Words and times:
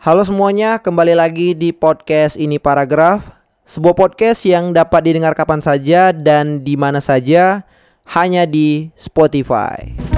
Halo 0.00 0.24
semuanya, 0.24 0.80
kembali 0.80 1.12
lagi 1.12 1.52
di 1.52 1.76
podcast 1.76 2.40
ini 2.40 2.56
paragraf. 2.56 3.20
Sebuah 3.68 3.92
podcast 3.92 4.48
yang 4.48 4.72
dapat 4.72 5.04
didengar 5.04 5.36
kapan 5.36 5.60
saja 5.60 6.08
dan 6.16 6.64
di 6.64 6.72
mana 6.72 7.04
saja, 7.04 7.68
hanya 8.08 8.48
di 8.48 8.88
Spotify. 8.96 10.09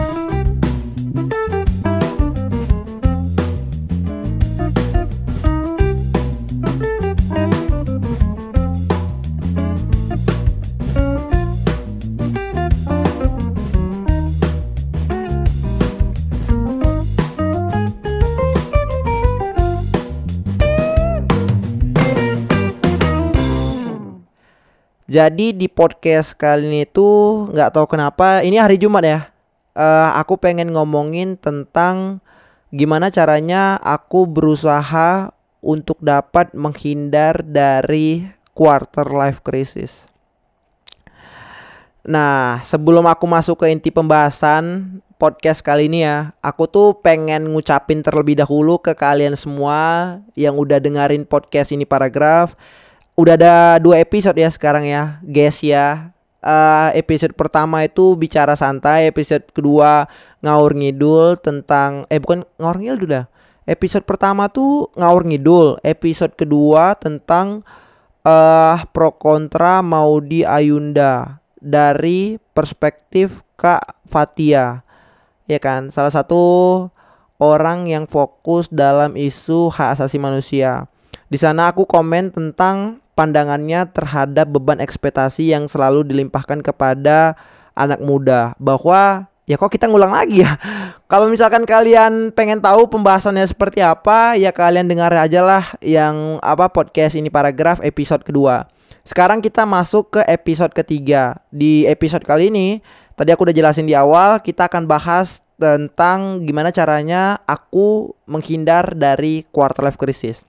Jadi 25.12 25.52
di 25.52 25.68
podcast 25.68 26.32
kali 26.32 26.72
ini 26.72 26.88
tuh 26.88 27.44
nggak 27.52 27.76
tahu 27.76 27.84
kenapa 27.84 28.40
ini 28.40 28.56
hari 28.56 28.80
Jumat 28.80 29.04
ya. 29.04 29.20
Eh, 29.76 30.10
aku 30.16 30.40
pengen 30.40 30.72
ngomongin 30.72 31.36
tentang 31.36 32.24
gimana 32.72 33.12
caranya 33.12 33.76
aku 33.84 34.24
berusaha 34.24 35.36
untuk 35.60 36.00
dapat 36.00 36.56
menghindar 36.56 37.44
dari 37.44 38.24
quarter 38.56 39.04
life 39.12 39.44
crisis. 39.44 40.08
Nah, 42.08 42.64
sebelum 42.64 43.04
aku 43.04 43.28
masuk 43.28 43.60
ke 43.60 43.66
inti 43.68 43.92
pembahasan 43.92 44.96
podcast 45.20 45.60
kali 45.60 45.92
ini 45.92 46.08
ya, 46.08 46.32
aku 46.40 46.64
tuh 46.64 46.96
pengen 47.04 47.52
ngucapin 47.52 48.00
terlebih 48.00 48.40
dahulu 48.40 48.80
ke 48.80 48.96
kalian 48.96 49.36
semua 49.36 50.16
yang 50.32 50.56
udah 50.56 50.80
dengerin 50.80 51.28
podcast 51.28 51.68
ini 51.68 51.84
paragraf 51.84 52.56
udah 53.12 53.34
ada 53.36 53.56
dua 53.76 54.00
episode 54.00 54.36
ya 54.40 54.48
sekarang 54.48 54.88
ya, 54.88 55.20
guys 55.24 55.60
ya. 55.60 56.12
Uh, 56.42 56.90
episode 56.98 57.38
pertama 57.38 57.86
itu 57.86 58.18
bicara 58.18 58.58
santai, 58.58 59.06
episode 59.06 59.46
kedua 59.54 60.10
ngaur 60.42 60.74
ngidul 60.74 61.38
tentang 61.38 62.02
eh 62.10 62.18
bukan 62.18 62.42
ngaur 62.58 62.82
ngidul 62.82 63.06
dah. 63.06 63.26
Episode 63.62 64.02
pertama 64.02 64.50
tuh 64.50 64.90
ngaur 64.98 65.22
ngidul, 65.22 65.78
episode 65.86 66.34
kedua 66.34 66.98
tentang 66.98 67.62
uh, 68.26 68.76
pro 68.90 69.14
kontra 69.14 69.86
Maudi 69.86 70.42
Ayunda 70.42 71.38
dari 71.62 72.42
perspektif 72.50 73.46
Kak 73.54 74.02
Fatia. 74.10 74.82
Ya 75.46 75.62
kan, 75.62 75.94
salah 75.94 76.10
satu 76.10 76.42
orang 77.38 77.86
yang 77.86 78.10
fokus 78.10 78.66
dalam 78.66 79.14
isu 79.14 79.70
hak 79.70 79.98
asasi 79.98 80.18
manusia. 80.18 80.90
Di 81.30 81.38
sana 81.38 81.70
aku 81.70 81.86
komen 81.86 82.34
tentang 82.34 83.01
pandangannya 83.12 83.88
terhadap 83.92 84.48
beban 84.48 84.80
ekspektasi 84.80 85.52
yang 85.52 85.68
selalu 85.68 86.04
dilimpahkan 86.06 86.64
kepada 86.64 87.36
anak 87.76 88.00
muda. 88.00 88.56
Bahwa 88.56 89.28
ya 89.44 89.60
kok 89.60 89.72
kita 89.72 89.88
ngulang 89.88 90.12
lagi 90.12 90.44
ya? 90.44 90.56
Kalau 91.10 91.28
misalkan 91.28 91.68
kalian 91.68 92.32
pengen 92.32 92.60
tahu 92.64 92.88
pembahasannya 92.88 93.44
seperti 93.44 93.84
apa 93.84 94.36
ya 94.40 94.48
kalian 94.48 94.88
dengar 94.88 95.12
aja 95.12 95.44
lah 95.44 95.64
yang 95.84 96.40
apa 96.40 96.72
podcast 96.72 97.16
ini 97.16 97.28
paragraf 97.28 97.80
episode 97.84 98.24
kedua. 98.24 98.68
Sekarang 99.02 99.42
kita 99.42 99.66
masuk 99.66 100.18
ke 100.18 100.20
episode 100.30 100.72
ketiga. 100.72 101.36
Di 101.50 101.84
episode 101.90 102.24
kali 102.24 102.48
ini 102.48 102.80
tadi 103.18 103.28
aku 103.34 103.44
udah 103.44 103.56
jelasin 103.56 103.84
di 103.84 103.92
awal 103.92 104.40
kita 104.40 104.70
akan 104.70 104.88
bahas 104.88 105.44
tentang 105.60 106.42
gimana 106.42 106.74
caranya 106.74 107.38
aku 107.46 108.16
menghindar 108.26 108.98
dari 108.98 109.46
quarter 109.52 109.86
life 109.86 110.00
crisis 110.00 110.42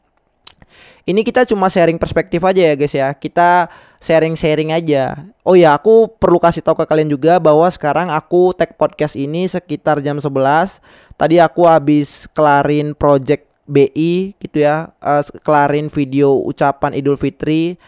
ini 1.04 1.22
kita 1.28 1.44
cuma 1.44 1.68
sharing 1.68 2.00
perspektif 2.00 2.40
aja 2.48 2.72
ya 2.72 2.73
guys 2.80 2.96
ya. 2.96 3.12
Kita 3.12 3.68
sharing-sharing 4.00 4.72
aja. 4.72 5.28
Oh 5.44 5.56
ya, 5.56 5.76
aku 5.76 6.12
perlu 6.16 6.40
kasih 6.40 6.64
tahu 6.64 6.80
ke 6.80 6.86
kalian 6.88 7.12
juga 7.12 7.40
bahwa 7.40 7.68
sekarang 7.72 8.12
aku 8.12 8.56
tag 8.56 8.75
podcast 8.80 9.16
ini 9.16 9.47
sekitar 9.47 10.00
jam 10.00 10.19
11. 10.19 10.80
Tadi 11.16 11.40
aku 11.40 11.68
habis 11.68 12.28
kelarin 12.31 12.96
project 12.96 13.47
BI 13.68 14.36
gitu 14.40 14.64
ya. 14.64 14.91
Uh, 15.00 15.24
kelarin 15.44 15.88
video 15.91 16.36
ucapan 16.40 16.96
Idul 16.96 17.20
Fitri 17.20 17.80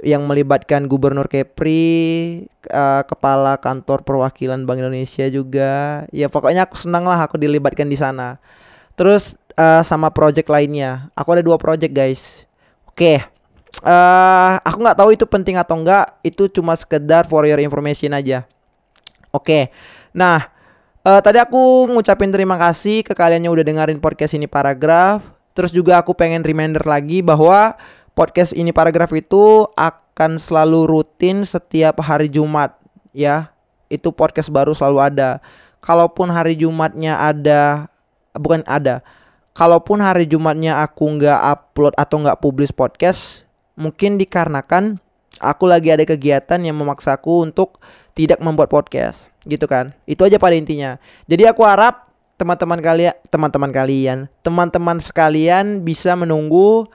yang 0.00 0.24
melibatkan 0.24 0.88
Gubernur 0.88 1.28
Kepri, 1.28 2.46
uh, 2.72 3.04
kepala 3.04 3.60
kantor 3.60 4.02
perwakilan 4.02 4.64
Bank 4.64 4.80
Indonesia 4.80 5.26
juga. 5.28 6.06
Ya 6.10 6.26
pokoknya 6.26 6.66
aku 6.66 6.78
senang 6.78 7.06
lah 7.06 7.18
aku 7.18 7.38
dilibatkan 7.38 7.86
di 7.86 7.98
sana. 7.98 8.40
Terus 8.98 9.38
uh, 9.54 9.82
sama 9.86 10.10
project 10.10 10.50
lainnya. 10.50 11.10
Aku 11.14 11.30
ada 11.36 11.44
dua 11.44 11.60
project 11.60 11.92
guys. 11.94 12.49
Oke. 13.00 13.16
Uh, 13.80 14.60
aku 14.60 14.76
nggak 14.84 14.98
tahu 15.00 15.16
itu 15.16 15.24
penting 15.24 15.56
atau 15.56 15.80
enggak. 15.80 16.20
Itu 16.20 16.52
cuma 16.52 16.76
sekedar 16.76 17.24
for 17.24 17.48
your 17.48 17.56
information 17.56 18.12
aja. 18.12 18.44
Oke. 19.32 19.72
Nah, 20.12 20.52
uh, 21.00 21.16
tadi 21.24 21.40
aku 21.40 21.88
ngucapin 21.88 22.28
terima 22.28 22.60
kasih 22.60 23.00
ke 23.00 23.16
kalian 23.16 23.48
yang 23.48 23.56
udah 23.56 23.64
dengerin 23.64 24.04
podcast 24.04 24.36
ini 24.36 24.44
paragraf. 24.44 25.24
Terus 25.56 25.72
juga 25.72 25.96
aku 25.96 26.12
pengen 26.12 26.44
reminder 26.44 26.84
lagi 26.84 27.24
bahwa 27.24 27.72
podcast 28.12 28.52
ini 28.52 28.68
paragraf 28.68 29.16
itu 29.16 29.64
akan 29.80 30.36
selalu 30.36 30.84
rutin 30.84 31.48
setiap 31.48 32.04
hari 32.04 32.28
Jumat 32.28 32.76
ya. 33.16 33.48
Itu 33.88 34.12
podcast 34.12 34.52
baru 34.52 34.76
selalu 34.76 35.00
ada. 35.00 35.40
Kalaupun 35.80 36.28
hari 36.28 36.52
Jumatnya 36.52 37.16
ada 37.16 37.88
bukan 38.36 38.60
ada 38.68 39.00
kalaupun 39.54 40.00
hari 40.00 40.26
Jumatnya 40.26 40.82
aku 40.82 41.20
nggak 41.20 41.40
upload 41.40 41.94
atau 41.96 42.16
nggak 42.22 42.40
publish 42.40 42.72
podcast, 42.74 43.44
mungkin 43.78 44.20
dikarenakan 44.20 44.98
aku 45.40 45.64
lagi 45.64 45.94
ada 45.94 46.04
kegiatan 46.04 46.60
yang 46.60 46.76
memaksaku 46.76 47.48
untuk 47.48 47.80
tidak 48.12 48.42
membuat 48.42 48.68
podcast, 48.68 49.30
gitu 49.46 49.64
kan? 49.70 49.94
Itu 50.04 50.26
aja 50.26 50.36
pada 50.36 50.58
intinya. 50.58 51.00
Jadi 51.30 51.46
aku 51.46 51.64
harap 51.64 52.10
teman-teman 52.40 52.80
kalian, 52.80 53.14
teman-teman 53.28 53.70
kalian, 53.70 54.18
teman-teman 54.40 54.96
sekalian 54.98 55.84
bisa 55.84 56.16
menunggu 56.16 56.88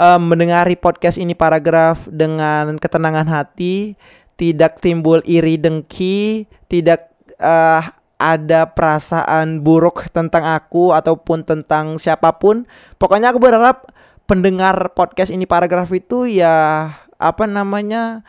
uh, 0.00 0.20
mendengari 0.20 0.76
podcast 0.76 1.20
ini 1.20 1.36
paragraf 1.36 2.00
dengan 2.08 2.80
ketenangan 2.80 3.28
hati, 3.28 3.96
tidak 4.40 4.80
timbul 4.80 5.20
iri 5.24 5.60
dengki, 5.60 6.48
tidak 6.68 7.12
uh, 7.40 7.84
ada 8.16 8.72
perasaan 8.72 9.60
buruk 9.60 10.08
tentang 10.12 10.44
aku 10.44 10.92
ataupun 10.96 11.44
tentang 11.44 12.00
siapa 12.00 12.36
pun. 12.36 12.64
Pokoknya 12.96 13.32
aku 13.32 13.40
berharap 13.40 13.92
pendengar 14.24 14.96
podcast 14.96 15.30
ini 15.30 15.44
paragraf 15.44 15.92
itu 15.92 16.26
ya 16.26 16.90
apa 17.16 17.44
namanya 17.48 18.26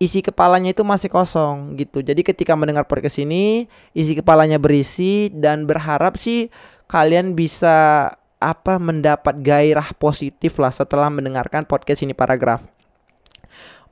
isi 0.00 0.24
kepalanya 0.24 0.72
itu 0.74 0.82
masih 0.82 1.12
kosong 1.12 1.76
gitu. 1.78 2.00
Jadi 2.00 2.24
ketika 2.24 2.56
mendengar 2.56 2.88
podcast 2.88 3.20
ini 3.20 3.68
isi 3.92 4.16
kepalanya 4.16 4.56
berisi 4.56 5.30
dan 5.30 5.68
berharap 5.68 6.16
sih 6.16 6.48
kalian 6.90 7.38
bisa 7.38 8.08
apa 8.40 8.80
mendapat 8.80 9.36
gairah 9.44 9.92
positif 10.00 10.56
lah 10.56 10.72
setelah 10.72 11.12
mendengarkan 11.12 11.68
podcast 11.68 12.00
ini 12.00 12.16
paragraf. 12.16 12.64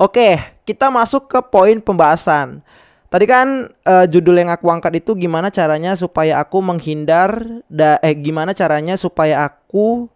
Oke, 0.01 0.41
kita 0.65 0.89
masuk 0.89 1.29
ke 1.29 1.39
poin 1.45 1.77
pembahasan. 1.83 2.65
Tadi 3.09 3.25
kan 3.25 3.73
uh, 3.89 4.05
judul 4.05 4.37
yang 4.37 4.53
aku 4.53 4.69
angkat 4.69 5.01
itu 5.01 5.17
gimana 5.17 5.49
caranya 5.49 5.97
supaya 5.97 6.37
aku 6.45 6.61
menghindar 6.61 7.41
da 7.65 7.97
eh 8.05 8.13
gimana 8.13 8.53
caranya 8.53 9.01
supaya 9.01 9.49
aku 9.49 10.13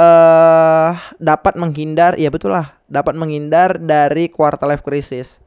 uh, 0.00 0.96
dapat 1.20 1.60
menghindar 1.60 2.16
ya 2.16 2.32
betul 2.32 2.56
lah 2.56 2.80
dapat 2.88 3.12
menghindar 3.12 3.76
dari 3.76 4.32
quarter 4.32 4.64
life 4.64 4.80
crisis. 4.80 5.44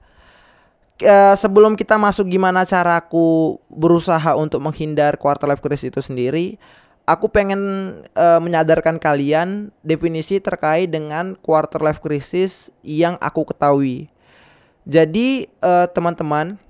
Uh, 1.01 1.33
sebelum 1.33 1.73
kita 1.73 1.97
masuk 1.97 2.29
gimana 2.29 2.61
cara 2.61 3.01
aku 3.01 3.57
berusaha 3.73 4.37
untuk 4.37 4.61
menghindar 4.61 5.17
quarter 5.17 5.49
life 5.49 5.65
crisis 5.65 5.89
itu 5.89 6.01
sendiri, 6.05 6.61
aku 7.09 7.25
pengen 7.25 7.61
uh, 8.13 8.37
menyadarkan 8.37 9.01
kalian 9.01 9.73
definisi 9.81 10.37
terkait 10.37 10.93
dengan 10.93 11.33
quarter 11.41 11.81
life 11.81 12.05
crisis 12.05 12.69
yang 12.85 13.17
aku 13.17 13.49
ketahui. 13.49 14.13
Jadi 14.87 15.51
teman-teman 15.91 16.55
uh, 16.55 16.66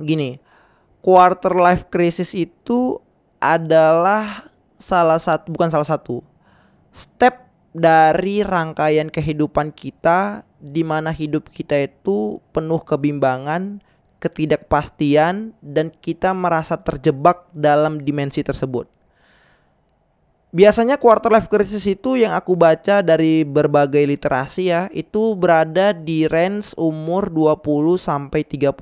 gini, 0.00 0.40
quarter 1.00 1.54
life 1.56 1.88
crisis 1.88 2.34
itu 2.36 3.00
adalah 3.40 4.48
salah 4.76 5.20
satu 5.20 5.48
bukan 5.52 5.72
salah 5.72 5.88
satu 5.88 6.20
step 6.92 7.48
dari 7.76 8.40
rangkaian 8.40 9.12
kehidupan 9.12 9.72
kita 9.72 10.48
di 10.56 10.80
mana 10.80 11.12
hidup 11.12 11.52
kita 11.52 11.76
itu 11.84 12.40
penuh 12.50 12.80
kebimbangan, 12.80 13.84
ketidakpastian 14.16 15.52
dan 15.60 15.92
kita 15.92 16.32
merasa 16.32 16.80
terjebak 16.80 17.44
dalam 17.52 18.00
dimensi 18.00 18.40
tersebut. 18.40 18.88
Biasanya 20.56 20.96
quarter 20.96 21.28
life 21.28 21.52
crisis 21.52 21.84
itu 21.84 22.16
yang 22.16 22.32
aku 22.32 22.56
baca 22.56 23.04
dari 23.04 23.44
berbagai 23.44 24.00
literasi 24.08 24.72
ya, 24.72 24.88
itu 24.88 25.36
berada 25.36 25.92
di 25.92 26.24
range 26.24 26.72
umur 26.80 27.28
20 27.28 28.00
sampai 28.00 28.40
30 28.40 28.72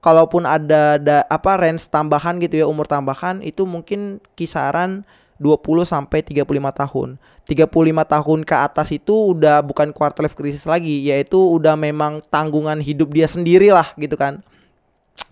kalaupun 0.00 0.48
ada, 0.48 0.96
ada 0.96 1.18
apa 1.28 1.60
range 1.60 1.88
tambahan 1.92 2.40
gitu 2.40 2.64
ya 2.64 2.66
umur 2.66 2.88
tambahan 2.88 3.44
itu 3.44 3.68
mungkin 3.68 4.18
kisaran 4.34 5.04
20 5.40 5.88
sampai 5.88 6.20
35 6.20 6.44
tahun. 6.84 7.08
35 7.48 8.12
tahun 8.12 8.40
ke 8.44 8.56
atas 8.56 8.88
itu 8.92 9.32
udah 9.32 9.64
bukan 9.64 9.90
quarter 9.96 10.28
life 10.28 10.36
crisis 10.36 10.68
lagi, 10.68 11.08
yaitu 11.08 11.40
udah 11.40 11.74
memang 11.80 12.20
tanggungan 12.28 12.78
hidup 12.84 13.08
dia 13.10 13.24
sendiri 13.24 13.72
lah 13.72 13.88
gitu 13.96 14.20
kan. 14.20 14.44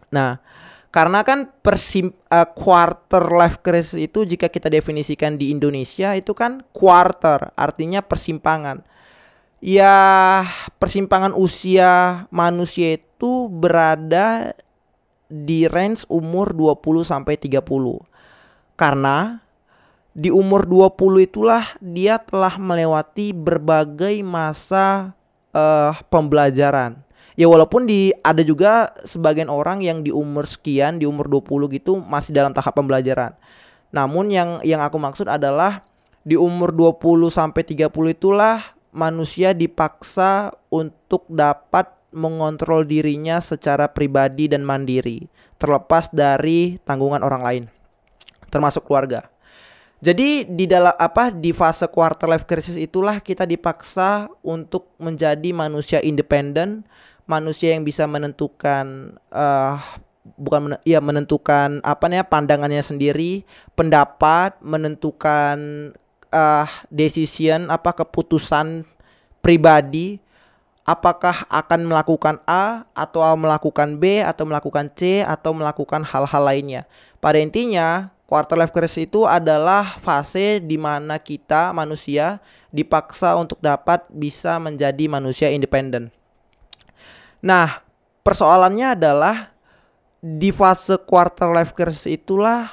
Nah, 0.09 0.41
karena 0.89 1.21
kan 1.21 1.53
persim 1.61 2.17
uh, 2.33 2.49
quarter 2.49 3.29
life 3.29 3.61
crisis 3.61 4.01
itu 4.01 4.25
jika 4.25 4.49
kita 4.49 4.73
definisikan 4.73 5.37
di 5.37 5.53
Indonesia 5.53 6.17
itu 6.17 6.33
kan 6.33 6.65
quarter, 6.73 7.53
artinya 7.53 8.01
persimpangan. 8.01 8.81
Ya, 9.59 10.47
persimpangan 10.79 11.35
usia 11.35 12.25
manusia 12.31 12.95
itu 12.95 13.51
berada 13.51 14.55
di 15.27 15.67
range 15.67 16.07
umur 16.07 16.55
20 16.55 17.03
sampai 17.03 17.35
30. 17.35 17.67
Karena 18.79 19.43
di 20.15 20.31
umur 20.31 20.63
20 20.63 21.27
itulah 21.27 21.67
dia 21.83 22.23
telah 22.23 22.55
melewati 22.55 23.35
berbagai 23.35 24.23
masa 24.23 25.11
uh, 25.51 25.95
pembelajaran. 26.07 27.03
Ya 27.39 27.47
walaupun 27.47 27.87
di 27.87 28.11
ada 28.23 28.43
juga 28.43 28.95
sebagian 29.07 29.51
orang 29.51 29.83
yang 29.83 30.03
di 30.03 30.11
umur 30.15 30.47
sekian, 30.47 31.03
di 31.03 31.07
umur 31.07 31.27
20 31.27 31.71
gitu 31.75 31.99
masih 31.99 32.35
dalam 32.35 32.55
tahap 32.55 32.79
pembelajaran. 32.79 33.35
Namun 33.91 34.31
yang 34.31 34.63
yang 34.63 34.83
aku 34.83 34.99
maksud 34.99 35.27
adalah 35.27 35.83
di 36.23 36.35
umur 36.35 36.75
20 36.75 37.31
sampai 37.31 37.63
30 37.63 37.91
itulah 38.15 38.78
manusia 38.93 39.53
dipaksa 39.53 40.53
untuk 40.73 41.29
dapat 41.29 41.89
mengontrol 42.13 42.89
dirinya 42.89 43.39
secara 43.39 43.93
pribadi 43.93 44.49
dan 44.49 44.65
mandiri, 44.65 45.29
terlepas 45.61 46.09
dari 46.09 46.81
tanggungan 46.89 47.21
orang 47.21 47.43
lain, 47.45 47.65
termasuk 48.49 48.89
keluarga. 48.89 49.29
Jadi 49.99 50.47
di 50.47 50.71
dalam 50.71 50.95
apa 50.95 51.35
di 51.35 51.51
fase 51.51 51.91
quarter 51.91 52.31
life 52.31 52.47
crisis 52.47 52.79
itulah 52.79 53.19
kita 53.19 53.43
dipaksa 53.43 54.31
untuk 54.47 54.95
menjadi 55.03 55.51
manusia 55.51 55.99
independen, 55.99 56.87
manusia 57.27 57.75
yang 57.75 57.83
bisa 57.83 58.07
menentukan 58.07 59.19
uh, 59.35 59.75
bukan 60.39 60.61
men 60.71 60.75
ya 60.87 61.03
menentukan 61.03 61.83
apa 61.83 62.05
nih 62.07 62.23
pandangannya 62.23 62.79
sendiri, 62.79 63.43
pendapat, 63.75 64.55
menentukan 64.63 65.91
uh, 66.33 66.69
decision 66.93 67.69
apa 67.69 67.93
keputusan 67.93 68.85
pribadi 69.45 70.21
apakah 70.89 71.45
akan 71.53 71.85
melakukan 71.85 72.41
A 72.49 72.89
atau 72.97 73.21
melakukan 73.37 74.01
B 74.01 74.25
atau 74.25 74.49
melakukan 74.49 74.89
C 74.97 75.21
atau 75.21 75.53
melakukan 75.53 76.01
hal-hal 76.05 76.43
lainnya. 76.43 76.83
Pada 77.21 77.37
intinya 77.37 78.09
Quarter 78.29 78.61
life 78.61 78.77
crisis 78.77 79.09
itu 79.09 79.25
adalah 79.25 79.81
fase 80.05 80.61
di 80.61 80.77
mana 80.77 81.17
kita 81.17 81.73
manusia 81.73 82.45
dipaksa 82.69 83.33
untuk 83.41 83.57
dapat 83.57 84.05
bisa 84.13 84.61
menjadi 84.61 85.09
manusia 85.09 85.49
independen. 85.49 86.13
Nah, 87.41 87.81
persoalannya 88.21 88.93
adalah 88.93 89.57
di 90.21 90.53
fase 90.53 91.01
quarter 91.09 91.49
life 91.57 91.73
crisis 91.73 92.05
itulah 92.05 92.69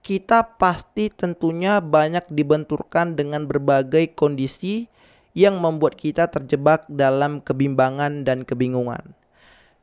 kita 0.00 0.56
pasti 0.56 1.12
tentunya 1.12 1.78
banyak 1.78 2.24
dibenturkan 2.32 3.14
dengan 3.14 3.44
berbagai 3.44 4.16
kondisi 4.16 4.88
yang 5.36 5.60
membuat 5.60 5.94
kita 5.94 6.26
terjebak 6.26 6.88
dalam 6.90 7.38
kebimbangan 7.44 8.26
dan 8.26 8.42
kebingungan 8.42 9.14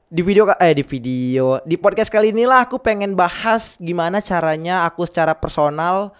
di 0.07 0.23
video 0.23 0.47
eh 0.63 0.71
di 0.71 0.87
video 0.87 1.59
di 1.67 1.75
podcast 1.75 2.07
kali 2.07 2.31
inilah 2.31 2.63
aku 2.63 2.79
pengen 2.79 3.11
bahas 3.11 3.75
gimana 3.75 4.23
caranya 4.23 4.87
aku 4.87 5.03
secara 5.03 5.35
personal 5.35 6.15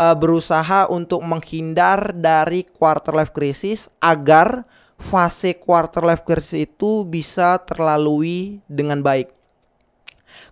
uh, 0.00 0.16
berusaha 0.16 0.88
untuk 0.88 1.20
menghindar 1.24 2.16
dari 2.16 2.64
quarter 2.64 3.12
life 3.16 3.32
crisis 3.36 3.92
agar 4.00 4.64
fase 4.96 5.56
quarter 5.56 6.04
life 6.04 6.24
crisis 6.24 6.68
itu 6.68 7.04
bisa 7.04 7.60
terlalui 7.60 8.64
dengan 8.64 9.04
baik. 9.04 9.28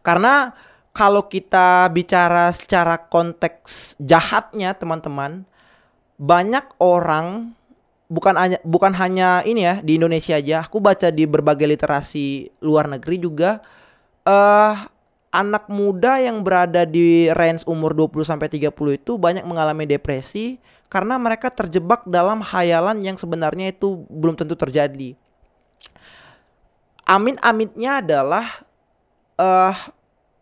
Karena 0.05 0.53
kalau 0.95 1.27
kita 1.27 1.91
bicara 1.91 2.55
secara 2.55 2.95
konteks 2.97 3.99
jahatnya 3.99 4.79
teman-teman, 4.79 5.43
banyak 6.23 6.63
orang 6.79 7.51
bukan 8.07 8.39
hanya 8.39 8.59
bukan 8.63 8.95
hanya 8.95 9.43
ini 9.43 9.67
ya 9.67 9.83
di 9.83 9.99
Indonesia 9.99 10.39
aja. 10.39 10.63
Aku 10.63 10.79
baca 10.79 11.11
di 11.11 11.27
berbagai 11.27 11.67
literasi 11.67 12.55
luar 12.63 12.87
negeri 12.87 13.19
juga 13.19 13.59
eh 14.23 14.31
uh, 14.31 14.75
anak 15.35 15.67
muda 15.67 16.23
yang 16.23 16.47
berada 16.47 16.87
di 16.87 17.27
range 17.35 17.67
umur 17.67 17.91
20 17.91 18.23
sampai 18.23 18.47
30 18.47 18.71
itu 19.03 19.19
banyak 19.19 19.43
mengalami 19.43 19.83
depresi 19.83 20.63
karena 20.87 21.19
mereka 21.19 21.51
terjebak 21.51 22.07
dalam 22.07 22.39
hayalan 22.39 23.03
yang 23.03 23.19
sebenarnya 23.19 23.75
itu 23.75 24.07
belum 24.07 24.39
tentu 24.39 24.55
terjadi. 24.55 25.19
Amin-aminnya 27.03 27.99
adalah 27.99 28.47
uh, 29.43 29.75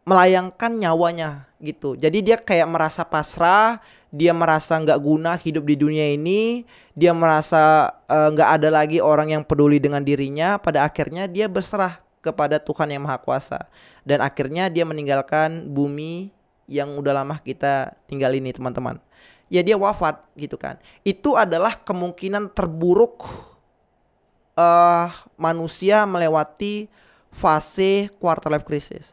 melayangkan 0.02 0.72
nyawanya 0.78 1.46
gitu. 1.62 1.94
Jadi 1.94 2.26
dia 2.26 2.37
kayak 2.38 2.66
merasa 2.66 3.06
pasrah, 3.06 3.78
dia 4.10 4.34
merasa 4.34 4.75
nggak 4.76 4.99
guna 4.99 5.38
hidup 5.38 5.64
di 5.64 5.78
dunia 5.78 6.12
ini, 6.12 6.66
dia 6.93 7.14
merasa 7.14 7.94
eh, 8.10 8.28
nggak 8.34 8.49
uh, 8.50 8.54
ada 8.58 8.69
lagi 8.69 8.99
orang 8.99 9.32
yang 9.38 9.43
peduli 9.46 9.78
dengan 9.78 10.02
dirinya. 10.02 10.58
Pada 10.58 10.82
akhirnya 10.82 11.31
dia 11.31 11.46
berserah 11.46 12.02
kepada 12.22 12.58
Tuhan 12.62 12.90
yang 12.90 13.02
Maha 13.02 13.19
Kuasa 13.19 13.66
dan 14.06 14.22
akhirnya 14.22 14.70
dia 14.70 14.87
meninggalkan 14.87 15.70
bumi 15.70 16.31
yang 16.70 16.94
udah 16.94 17.22
lama 17.22 17.38
kita 17.43 17.94
tinggal 18.06 18.31
ini 18.34 18.55
teman-teman. 18.55 18.98
Ya 19.52 19.60
dia 19.60 19.76
wafat 19.76 20.22
gitu 20.34 20.56
kan. 20.56 20.81
Itu 21.05 21.37
adalah 21.37 21.76
kemungkinan 21.76 22.56
terburuk 22.56 23.28
uh, 24.56 25.12
manusia 25.37 26.08
melewati 26.08 26.88
fase 27.28 28.08
quarter 28.16 28.48
life 28.48 28.64
crisis. 28.64 29.12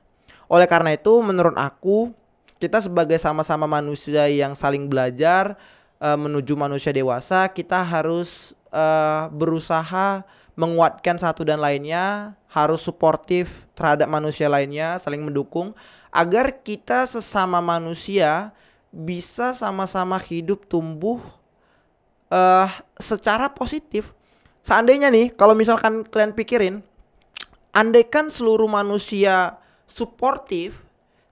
Oleh 0.50 0.66
karena 0.66 0.98
itu 0.98 1.22
menurut 1.22 1.54
aku 1.56 2.12
kita 2.60 2.84
sebagai 2.84 3.16
sama-sama 3.22 3.70
manusia 3.70 4.28
yang 4.28 4.58
saling 4.58 4.90
belajar 4.92 5.56
uh, 6.02 6.18
menuju 6.20 6.58
manusia 6.60 6.92
dewasa, 6.92 7.48
kita 7.48 7.80
harus 7.80 8.58
uh, 8.74 9.32
berusaha 9.32 10.28
menguatkan 10.60 11.16
satu 11.16 11.48
dan 11.48 11.64
lainnya, 11.64 12.36
harus 12.52 12.84
suportif 12.84 13.64
terhadap 13.80 14.12
manusia 14.12 14.52
lainnya, 14.52 15.00
saling 15.00 15.24
mendukung 15.24 15.72
agar 16.12 16.52
kita 16.66 17.08
sesama 17.08 17.64
manusia 17.64 18.52
bisa 18.92 19.54
sama-sama 19.54 20.18
hidup 20.18 20.66
tumbuh 20.66 21.22
uh, 22.34 22.68
secara 22.98 23.48
positif. 23.54 24.12
Seandainya 24.66 25.08
nih, 25.08 25.32
kalau 25.32 25.56
misalkan 25.56 26.04
kalian 26.04 26.36
pikirin, 26.36 26.76
andaikan 27.72 28.28
seluruh 28.28 28.68
manusia 28.68 29.56
suportif, 29.90 30.78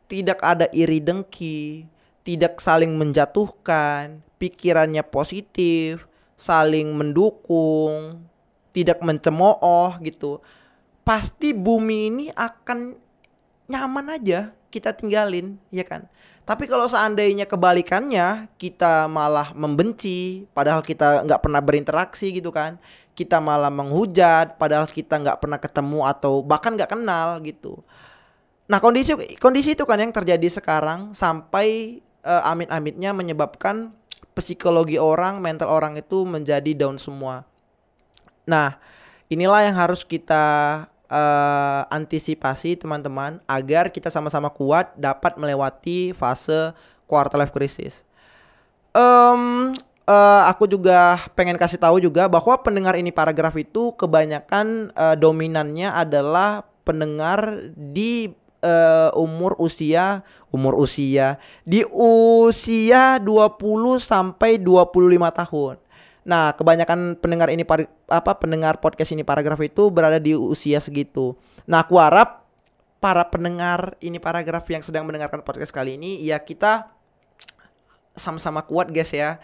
tidak 0.09 0.41
ada 0.41 0.65
iri 0.73 0.97
dengki, 0.97 1.85
tidak 2.25 2.57
saling 2.57 2.97
menjatuhkan, 2.97 4.25
pikirannya 4.41 5.05
positif, 5.05 6.09
saling 6.35 6.89
mendukung, 6.97 8.25
tidak 8.73 8.99
mencemooh 9.05 10.01
gitu. 10.01 10.41
Pasti 11.05 11.53
bumi 11.53 12.09
ini 12.09 12.25
akan 12.33 12.97
nyaman 13.69 14.17
aja 14.17 14.51
kita 14.67 14.91
tinggalin, 14.91 15.55
ya 15.71 15.87
kan? 15.87 16.05
Tapi 16.47 16.63
kalau 16.63 16.87
seandainya 16.87 17.43
kebalikannya, 17.43 18.47
kita 18.55 19.07
malah 19.11 19.51
membenci, 19.51 20.47
padahal 20.55 20.79
kita 20.79 21.27
nggak 21.27 21.43
pernah 21.43 21.59
berinteraksi 21.59 22.31
gitu 22.31 22.55
kan? 22.55 22.79
Kita 23.11 23.43
malah 23.43 23.71
menghujat, 23.71 24.55
padahal 24.55 24.87
kita 24.87 25.19
nggak 25.19 25.39
pernah 25.43 25.59
ketemu 25.59 26.07
atau 26.07 26.39
bahkan 26.39 26.75
nggak 26.75 26.91
kenal 26.95 27.43
gitu. 27.43 27.83
Nah 28.67 28.83
kondisi 28.83 29.15
kondisi 29.39 29.73
itu 29.73 29.87
kan 29.87 29.99
yang 30.03 30.11
terjadi 30.11 30.59
sekarang 30.59 31.15
sampai 31.15 31.99
uh, 32.27 32.51
amit-amitnya 32.51 33.15
menyebabkan 33.15 33.95
psikologi 34.35 34.99
orang, 34.99 35.39
mental 35.39 35.71
orang 35.71 35.95
itu 35.95 36.27
menjadi 36.27 36.75
down 36.75 36.99
semua. 36.99 37.47
Nah 38.43 38.75
inilah 39.31 39.71
yang 39.71 39.75
harus 39.79 40.03
kita 40.03 40.45
uh, 41.07 41.81
antisipasi 41.87 42.75
teman-teman 42.75 43.39
agar 43.47 43.87
kita 43.87 44.11
sama-sama 44.11 44.51
kuat 44.51 44.91
dapat 44.99 45.39
melewati 45.39 46.11
fase 46.11 46.75
quarter 47.07 47.39
life 47.39 47.55
crisis. 47.55 48.03
Um, 48.91 49.71
uh, 50.07 50.43
aku 50.51 50.67
juga 50.67 51.23
pengen 51.39 51.55
kasih 51.55 51.79
tahu 51.79 52.03
juga 52.03 52.27
bahwa 52.27 52.59
pendengar 52.59 52.99
ini 52.99 53.15
paragraf 53.15 53.55
itu 53.55 53.95
kebanyakan 53.95 54.91
uh, 54.91 55.15
dominannya 55.15 55.87
adalah 55.87 56.67
pendengar 56.83 57.71
di 57.75 58.31
uh, 58.63 59.09
umur 59.17 59.57
usia 59.57 60.25
umur 60.47 60.79
usia 60.79 61.35
di 61.67 61.83
usia 61.91 63.19
20 63.19 63.99
sampai 63.99 64.55
25 64.55 65.39
tahun. 65.43 65.75
Nah, 66.27 66.51
kebanyakan 66.55 67.15
pendengar 67.19 67.47
ini 67.51 67.63
apa 68.07 68.31
pendengar 68.35 68.83
podcast 68.83 69.15
ini 69.15 69.23
paragraf 69.23 69.59
itu 69.63 69.87
berada 69.87 70.19
di 70.19 70.35
usia 70.35 70.79
segitu. 70.79 71.35
Nah, 71.63 71.83
aku 71.83 71.95
harap 71.99 72.43
para 72.99 73.23
pendengar 73.27 73.95
ini 74.03 74.19
paragraf 74.19 74.67
yang 74.67 74.83
sedang 74.83 75.07
mendengarkan 75.07 75.39
podcast 75.45 75.71
kali 75.71 75.95
ini 75.95 76.17
ya 76.19 76.41
kita 76.41 76.91
sama-sama 78.17 78.63
kuat 78.63 78.91
guys 78.91 79.11
ya. 79.11 79.39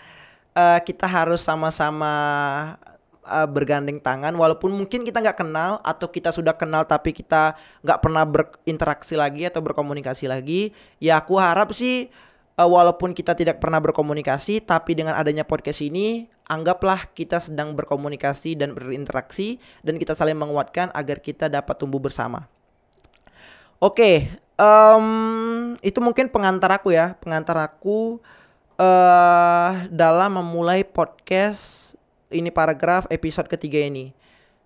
Uh, 0.54 0.78
kita 0.86 1.10
harus 1.10 1.42
sama-sama 1.42 2.14
uh, 3.26 3.48
bergandeng 3.48 4.00
tangan 4.00 4.36
walaupun 4.36 4.72
mungkin 4.72 5.04
kita 5.08 5.24
nggak 5.24 5.40
kenal 5.40 5.80
atau 5.84 6.08
kita 6.12 6.30
sudah 6.32 6.56
kenal 6.56 6.84
tapi 6.84 7.16
kita 7.16 7.56
nggak 7.84 8.00
pernah 8.00 8.24
berinteraksi 8.28 9.16
lagi 9.16 9.48
atau 9.48 9.64
berkomunikasi 9.64 10.28
lagi 10.28 10.72
ya 11.00 11.20
aku 11.20 11.40
harap 11.40 11.72
sih 11.72 12.12
uh, 12.60 12.70
walaupun 12.70 13.16
kita 13.16 13.34
tidak 13.34 13.58
pernah 13.60 13.82
berkomunikasi 13.82 14.62
tapi 14.64 14.94
dengan 14.94 15.18
adanya 15.18 15.48
podcast 15.48 15.82
ini 15.82 16.28
anggaplah 16.48 17.10
kita 17.16 17.40
sedang 17.40 17.74
berkomunikasi 17.74 18.60
dan 18.60 18.76
berinteraksi 18.76 19.58
dan 19.82 19.96
kita 19.98 20.14
saling 20.14 20.36
menguatkan 20.36 20.92
agar 20.92 21.24
kita 21.24 21.48
dapat 21.48 21.76
tumbuh 21.80 22.04
bersama. 22.04 22.52
Oke 23.84 24.00
okay, 24.00 24.16
um, 24.60 25.76
itu 25.84 26.00
mungkin 26.00 26.32
pengantar 26.32 26.72
aku 26.72 26.96
ya 26.96 27.20
pengantar 27.20 27.60
aku 27.60 28.20
uh, 28.80 29.72
dalam 29.92 30.40
memulai 30.40 30.88
podcast 30.88 31.83
ini 32.34 32.50
paragraf 32.50 33.06
episode 33.14 33.46
ketiga 33.46 33.80
ini. 33.80 34.12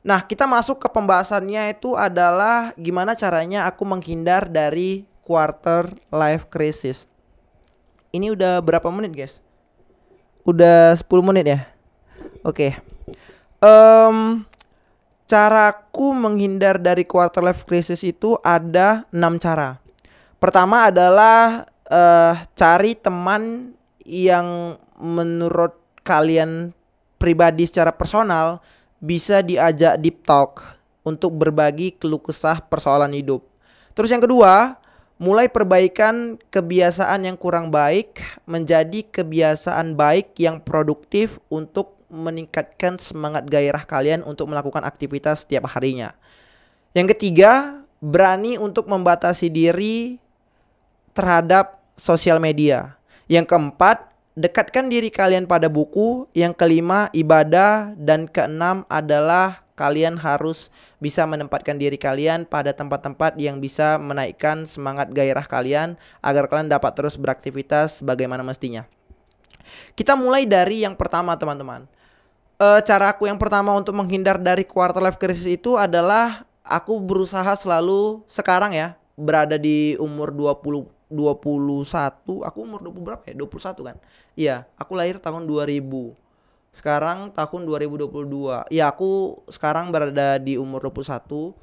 Nah, 0.08 0.24
kita 0.24 0.48
masuk 0.48 0.80
ke 0.80 0.88
pembahasannya 0.88 1.76
itu 1.76 2.00
adalah 2.00 2.72
gimana 2.80 3.12
caranya 3.14 3.68
aku 3.68 3.84
menghindar 3.84 4.48
dari 4.48 5.04
quarter 5.20 5.92
life 6.08 6.48
crisis. 6.48 7.04
Ini 8.16 8.32
udah 8.32 8.64
berapa 8.64 8.88
menit, 8.88 9.12
guys? 9.12 9.44
Udah 10.48 10.96
10 10.96 11.04
menit 11.28 11.46
ya? 11.52 11.60
Oke. 12.48 12.72
Okay. 12.72 12.72
Um, 13.60 14.48
caraku 15.28 16.16
menghindar 16.16 16.80
dari 16.80 17.04
quarter 17.04 17.44
life 17.44 17.68
crisis 17.68 18.00
itu 18.08 18.40
ada 18.40 19.04
enam 19.12 19.36
cara. 19.36 19.84
Pertama 20.40 20.88
adalah 20.88 21.68
uh, 21.92 22.34
cari 22.56 22.96
teman 22.96 23.76
yang 24.08 24.80
menurut 24.96 25.76
kalian 26.08 26.77
pribadi 27.18 27.66
secara 27.66 27.94
personal 27.94 28.62
bisa 28.98 29.46
diajak 29.46 30.02
deep 30.02 30.26
talk 30.26 30.62
untuk 31.06 31.38
berbagi 31.38 31.94
keluh 31.98 32.22
kesah 32.22 32.62
persoalan 32.64 33.14
hidup. 33.14 33.46
Terus 33.94 34.10
yang 34.14 34.22
kedua, 34.22 34.78
mulai 35.18 35.50
perbaikan 35.50 36.38
kebiasaan 36.54 37.26
yang 37.26 37.38
kurang 37.38 37.74
baik 37.74 38.22
menjadi 38.46 39.06
kebiasaan 39.06 39.98
baik 39.98 40.38
yang 40.38 40.62
produktif 40.62 41.42
untuk 41.50 41.98
meningkatkan 42.08 42.96
semangat 43.02 43.50
gairah 43.52 43.84
kalian 43.84 44.24
untuk 44.24 44.48
melakukan 44.48 44.86
aktivitas 44.88 45.44
setiap 45.44 45.68
harinya. 45.76 46.16
Yang 46.96 47.18
ketiga, 47.18 47.84
berani 48.00 48.56
untuk 48.56 48.88
membatasi 48.88 49.52
diri 49.52 50.22
terhadap 51.12 51.82
sosial 51.98 52.40
media. 52.40 52.96
Yang 53.28 53.52
keempat, 53.52 54.07
dekatkan 54.38 54.88
diri 54.88 55.10
kalian 55.10 55.50
pada 55.50 55.68
buku. 55.68 56.30
Yang 56.38 56.54
kelima, 56.62 57.10
ibadah. 57.12 57.98
Dan 57.98 58.30
keenam 58.30 58.86
adalah 58.88 59.66
kalian 59.74 60.22
harus 60.22 60.70
bisa 60.98 61.26
menempatkan 61.30 61.78
diri 61.78 61.98
kalian 61.98 62.50
pada 62.50 62.74
tempat-tempat 62.74 63.38
yang 63.38 63.62
bisa 63.62 64.02
menaikkan 64.02 64.66
semangat 64.66 65.14
gairah 65.14 65.46
kalian 65.46 65.94
agar 66.26 66.50
kalian 66.50 66.74
dapat 66.74 66.98
terus 66.98 67.14
beraktivitas 67.18 68.02
bagaimana 68.02 68.42
mestinya. 68.42 68.90
Kita 69.94 70.18
mulai 70.18 70.50
dari 70.50 70.82
yang 70.82 70.98
pertama, 70.98 71.38
teman-teman. 71.38 71.86
E, 72.58 72.68
cara 72.82 73.14
aku 73.14 73.30
yang 73.30 73.38
pertama 73.38 73.78
untuk 73.78 73.94
menghindar 73.94 74.42
dari 74.42 74.66
quarter 74.66 74.98
life 74.98 75.22
crisis 75.22 75.46
itu 75.46 75.78
adalah 75.78 76.50
aku 76.66 76.98
berusaha 76.98 77.54
selalu 77.54 78.26
sekarang 78.26 78.74
ya 78.74 78.98
berada 79.14 79.62
di 79.62 79.94
umur 80.02 80.34
20 80.34 80.97
21 81.10 82.44
aku 82.44 82.58
umur 82.60 82.80
20 82.84 83.08
berapa 83.08 83.24
ya? 83.28 83.36
21 83.36 83.88
kan? 83.88 83.98
Iya 84.38 84.56
aku 84.76 84.92
lahir 84.96 85.18
tahun 85.18 85.48
2000 85.48 86.28
sekarang 86.78 87.34
tahun 87.34 87.62
2022 87.66 88.70
ya 88.70 88.86
aku 88.94 89.42
sekarang 89.50 89.90
berada 89.90 90.38
di 90.38 90.62
umur 90.62 90.94
21 90.94 91.56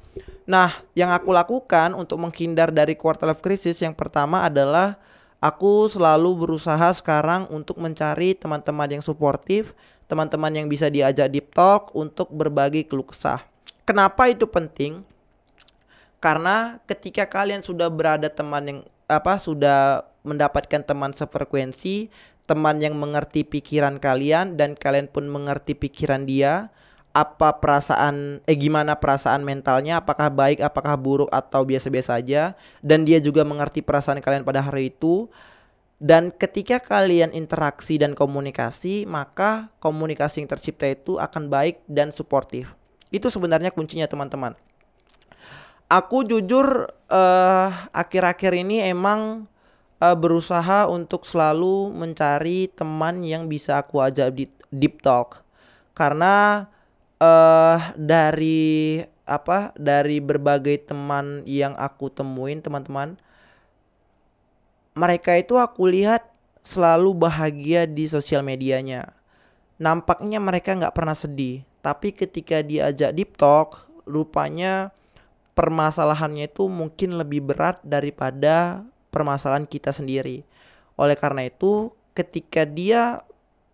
nah 0.43 0.75
yang 0.91 1.07
aku 1.15 1.31
lakukan 1.31 1.95
untuk 1.95 2.19
menghindar 2.19 2.67
dari 2.67 2.99
quarter 2.99 3.31
life 3.31 3.39
crisis 3.39 3.79
yang 3.79 3.95
pertama 3.95 4.43
adalah 4.43 4.99
aku 5.39 5.87
selalu 5.87 6.43
berusaha 6.43 6.91
sekarang 6.91 7.47
untuk 7.47 7.79
mencari 7.79 8.35
teman-teman 8.35 8.99
yang 8.99 9.03
suportif 9.05 9.71
teman-teman 10.05 10.53
yang 10.53 10.67
bisa 10.69 10.89
diajak 10.89 11.29
deep 11.33 11.49
talk 11.53 11.89
untuk 11.97 12.29
berbagi 12.29 12.85
keluh 12.85 13.05
kesah. 13.05 13.41
Kenapa 13.85 14.29
itu 14.29 14.45
penting? 14.45 15.01
Karena 16.21 16.81
ketika 16.89 17.25
kalian 17.29 17.61
sudah 17.61 17.89
berada 17.89 18.29
teman 18.29 18.63
yang 18.65 18.79
apa 19.05 19.37
sudah 19.37 20.05
mendapatkan 20.25 20.81
teman 20.81 21.13
sefrekuensi, 21.13 22.09
teman 22.49 22.81
yang 22.81 22.97
mengerti 22.97 23.45
pikiran 23.45 24.01
kalian 24.01 24.57
dan 24.57 24.73
kalian 24.73 25.09
pun 25.09 25.29
mengerti 25.29 25.77
pikiran 25.77 26.25
dia, 26.25 26.73
apa 27.13 27.61
perasaan 27.61 28.41
eh 28.43 28.57
gimana 28.57 28.97
perasaan 28.97 29.45
mentalnya, 29.45 30.01
apakah 30.01 30.33
baik, 30.33 30.59
apakah 30.61 30.97
buruk 30.97 31.29
atau 31.29 31.63
biasa-biasa 31.63 32.19
saja 32.19 32.57
dan 32.81 33.05
dia 33.05 33.21
juga 33.21 33.45
mengerti 33.45 33.85
perasaan 33.85 34.19
kalian 34.19 34.43
pada 34.43 34.65
hari 34.65 34.93
itu. 34.93 35.29
Dan 35.95 36.27
ketika 36.35 36.83
kalian 36.83 37.31
interaksi 37.31 37.95
dan 37.95 38.19
komunikasi, 38.19 39.07
maka 39.07 39.71
komunikasi 39.79 40.43
yang 40.43 40.51
tercipta 40.51 40.91
itu 40.91 41.15
akan 41.15 41.47
baik 41.47 41.87
dan 41.87 42.11
suportif. 42.11 42.75
Itu 43.15 43.31
sebenarnya 43.31 43.71
kuncinya 43.71 44.03
teman-teman 44.03 44.59
aku 45.89 46.25
jujur 46.25 46.89
uh, 47.15 47.67
akhir-akhir 47.95 48.51
ini 48.51 48.83
emang 48.83 49.47
uh, 50.03 50.15
berusaha 50.17 50.91
untuk 50.91 51.23
selalu 51.23 51.95
mencari 51.95 52.67
teman 52.75 53.23
yang 53.23 53.47
bisa 53.47 53.79
aku 53.79 54.03
ajak 54.03 54.35
di 54.35 54.45
deep 54.69 54.99
talk. 54.99 55.39
Karena 55.95 56.67
uh, 57.23 57.79
dari 57.95 58.99
apa 59.25 59.73
dari 59.73 60.21
berbagai 60.21 60.91
teman 60.91 61.41
yang 61.49 61.73
aku 61.81 62.13
temuin 62.13 62.61
teman-teman 62.61 63.17
mereka 64.93 65.33
itu 65.33 65.57
aku 65.57 65.89
lihat 65.89 66.29
selalu 66.61 67.25
bahagia 67.25 67.89
di 67.89 68.05
sosial 68.05 68.45
medianya. 68.45 69.11
Nampaknya 69.81 70.39
mereka 70.39 70.77
nggak 70.77 70.95
pernah 70.95 71.17
sedih. 71.17 71.65
Tapi 71.83 72.15
ketika 72.15 72.63
diajak 72.63 73.11
deep 73.13 73.35
talk 73.35 73.85
rupanya 74.07 74.95
permasalahannya 75.55 76.51
itu 76.51 76.67
mungkin 76.67 77.15
lebih 77.15 77.41
berat 77.41 77.79
daripada 77.81 78.83
permasalahan 79.09 79.65
kita 79.65 79.95
sendiri. 79.95 80.43
Oleh 80.99 81.15
karena 81.15 81.47
itu, 81.47 81.95
ketika 82.11 82.67
dia 82.67 83.23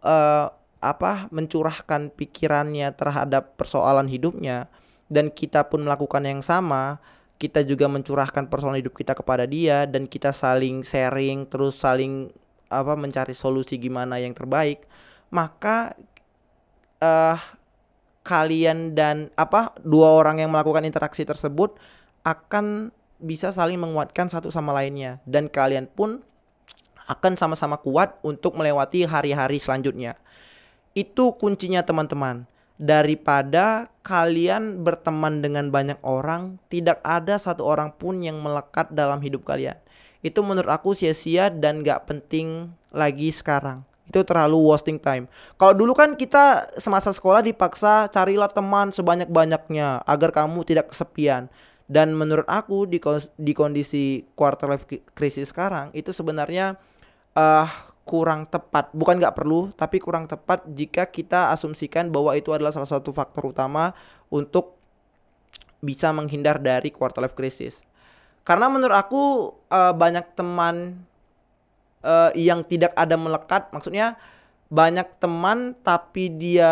uh, 0.06 0.48
apa 0.82 1.30
mencurahkan 1.30 2.10
pikirannya 2.14 2.90
terhadap 2.98 3.54
persoalan 3.58 4.10
hidupnya 4.10 4.66
dan 5.10 5.30
kita 5.30 5.70
pun 5.70 5.86
melakukan 5.86 6.26
yang 6.26 6.42
sama, 6.46 7.02
kita 7.42 7.66
juga 7.66 7.90
mencurahkan 7.90 8.46
persoalan 8.50 8.82
hidup 8.82 8.94
kita 8.94 9.18
kepada 9.18 9.50
dia 9.50 9.90
dan 9.90 10.06
kita 10.06 10.30
saling 10.30 10.86
sharing 10.86 11.50
terus 11.50 11.82
saling 11.82 12.30
apa 12.70 12.94
mencari 12.94 13.34
solusi 13.34 13.82
gimana 13.82 14.22
yang 14.22 14.38
terbaik, 14.38 14.86
maka 15.34 15.98
uh, 17.02 17.38
kalian 18.22 18.94
dan 18.94 19.34
apa 19.34 19.74
dua 19.82 20.14
orang 20.14 20.42
yang 20.42 20.54
melakukan 20.54 20.86
interaksi 20.86 21.26
tersebut 21.26 21.78
akan 22.22 22.94
bisa 23.22 23.50
saling 23.54 23.78
menguatkan 23.78 24.30
satu 24.30 24.50
sama 24.54 24.74
lainnya 24.74 25.22
dan 25.26 25.50
kalian 25.50 25.90
pun 25.90 26.22
akan 27.10 27.34
sama-sama 27.38 27.82
kuat 27.82 28.18
untuk 28.22 28.58
melewati 28.58 29.06
hari-hari 29.10 29.58
selanjutnya. 29.58 30.18
Itu 30.94 31.36
kuncinya 31.38 31.82
teman-teman. 31.82 32.46
Daripada 32.82 33.94
kalian 34.02 34.82
berteman 34.82 35.46
dengan 35.46 35.70
banyak 35.70 36.02
orang, 36.02 36.58
tidak 36.66 36.98
ada 37.06 37.38
satu 37.38 37.62
orang 37.62 37.94
pun 37.94 38.26
yang 38.26 38.42
melekat 38.42 38.90
dalam 38.90 39.22
hidup 39.22 39.46
kalian. 39.46 39.78
Itu 40.26 40.42
menurut 40.42 40.70
aku 40.70 40.98
sia-sia 40.98 41.54
dan 41.54 41.86
gak 41.86 42.10
penting 42.10 42.74
lagi 42.90 43.30
sekarang 43.30 43.86
itu 44.12 44.20
terlalu 44.28 44.60
wasting 44.68 45.00
time. 45.00 45.32
Kalau 45.56 45.72
dulu 45.72 45.96
kan 45.96 46.20
kita 46.20 46.68
semasa 46.76 47.16
sekolah 47.16 47.40
dipaksa 47.40 48.12
carilah 48.12 48.52
teman 48.52 48.92
sebanyak-banyaknya 48.92 50.04
agar 50.04 50.30
kamu 50.36 50.68
tidak 50.68 50.92
kesepian. 50.92 51.48
Dan 51.92 52.16
menurut 52.16 52.48
aku 52.48 52.88
di 52.88 53.00
di 53.40 53.52
kondisi 53.56 54.24
quarter 54.36 54.72
life 54.72 54.88
crisis 55.12 55.52
sekarang 55.52 55.92
itu 55.92 56.16
sebenarnya 56.16 56.80
uh, 57.36 57.68
kurang 58.08 58.48
tepat. 58.48 58.92
Bukan 58.92 59.20
nggak 59.20 59.36
perlu, 59.36 59.72
tapi 59.76 60.00
kurang 60.00 60.28
tepat 60.28 60.64
jika 60.72 61.08
kita 61.08 61.52
asumsikan 61.52 62.12
bahwa 62.12 62.36
itu 62.36 62.52
adalah 62.52 62.72
salah 62.72 62.88
satu 62.88 63.12
faktor 63.12 63.52
utama 63.52 63.96
untuk 64.32 64.80
bisa 65.84 66.16
menghindar 66.16 66.64
dari 66.64 66.92
quarter 66.96 67.24
life 67.24 67.36
crisis. 67.36 67.84
Karena 68.48 68.72
menurut 68.72 68.96
aku 68.96 69.24
uh, 69.70 69.94
banyak 69.94 70.34
teman 70.34 71.06
uh, 72.06 72.32
yang 72.38 72.62
tidak 72.66 72.94
ada 72.94 73.16
melekat 73.16 73.72
maksudnya 73.74 74.20
banyak 74.72 75.08
teman 75.20 75.76
tapi 75.84 76.32
dia 76.32 76.72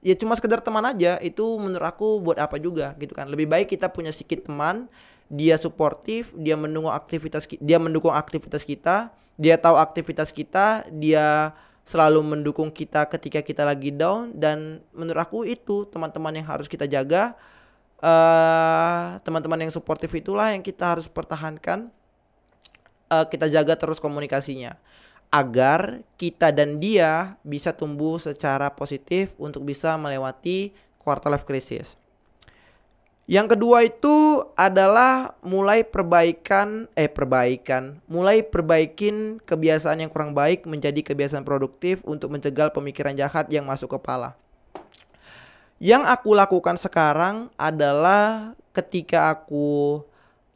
ya 0.00 0.14
cuma 0.14 0.38
sekedar 0.38 0.62
teman 0.62 0.84
aja 0.86 1.18
itu 1.20 1.44
menurut 1.58 1.84
aku 1.84 2.22
buat 2.22 2.38
apa 2.38 2.56
juga 2.56 2.94
gitu 2.96 3.12
kan 3.12 3.28
lebih 3.28 3.50
baik 3.50 3.68
kita 3.68 3.90
punya 3.90 4.14
sedikit 4.14 4.46
teman 4.48 4.88
dia 5.28 5.60
suportif 5.60 6.32
dia 6.38 6.56
mendukung 6.56 6.94
aktivitas 6.94 7.44
dia 7.60 7.76
mendukung 7.76 8.14
aktivitas 8.14 8.64
kita 8.64 9.12
Dia 9.38 9.54
tahu 9.54 9.78
aktivitas 9.78 10.34
kita, 10.34 10.82
dia 10.90 11.54
selalu 11.86 12.26
mendukung 12.26 12.74
kita 12.74 13.06
ketika 13.06 13.38
kita 13.38 13.62
lagi 13.62 13.94
down 13.94 14.34
dan 14.34 14.82
menurut 14.90 15.22
aku 15.22 15.38
itu 15.46 15.86
teman-teman 15.86 16.42
yang 16.42 16.46
harus 16.50 16.66
kita 16.66 16.90
jaga. 16.90 17.38
Uh, 17.98 19.18
teman-teman 19.22 19.66
yang 19.66 19.72
suportif 19.74 20.10
itulah 20.14 20.50
yang 20.50 20.62
kita 20.62 20.90
harus 20.90 21.06
pertahankan. 21.06 21.86
Uh, 23.08 23.24
kita 23.24 23.48
jaga 23.48 23.72
terus 23.72 23.96
komunikasinya 24.04 24.76
agar 25.28 26.00
kita 26.16 26.48
dan 26.52 26.80
dia 26.80 27.36
bisa 27.44 27.72
tumbuh 27.72 28.16
secara 28.16 28.72
positif 28.72 29.32
untuk 29.36 29.64
bisa 29.64 29.96
melewati 30.00 30.72
quarter 31.00 31.32
life 31.32 31.44
crisis. 31.44 31.96
Yang 33.28 33.56
kedua 33.56 33.84
itu 33.84 34.40
adalah 34.56 35.36
mulai 35.44 35.84
perbaikan 35.84 36.88
eh 36.96 37.12
perbaikan, 37.12 38.00
mulai 38.08 38.40
perbaikin 38.40 39.36
kebiasaan 39.44 40.00
yang 40.00 40.08
kurang 40.08 40.32
baik 40.32 40.64
menjadi 40.64 41.04
kebiasaan 41.04 41.44
produktif 41.44 42.00
untuk 42.08 42.32
mencegah 42.32 42.72
pemikiran 42.72 43.12
jahat 43.12 43.52
yang 43.52 43.68
masuk 43.68 44.00
kepala. 44.00 44.32
Yang 45.76 46.08
aku 46.08 46.32
lakukan 46.32 46.80
sekarang 46.80 47.52
adalah 47.60 48.56
ketika 48.72 49.28
aku 49.28 50.00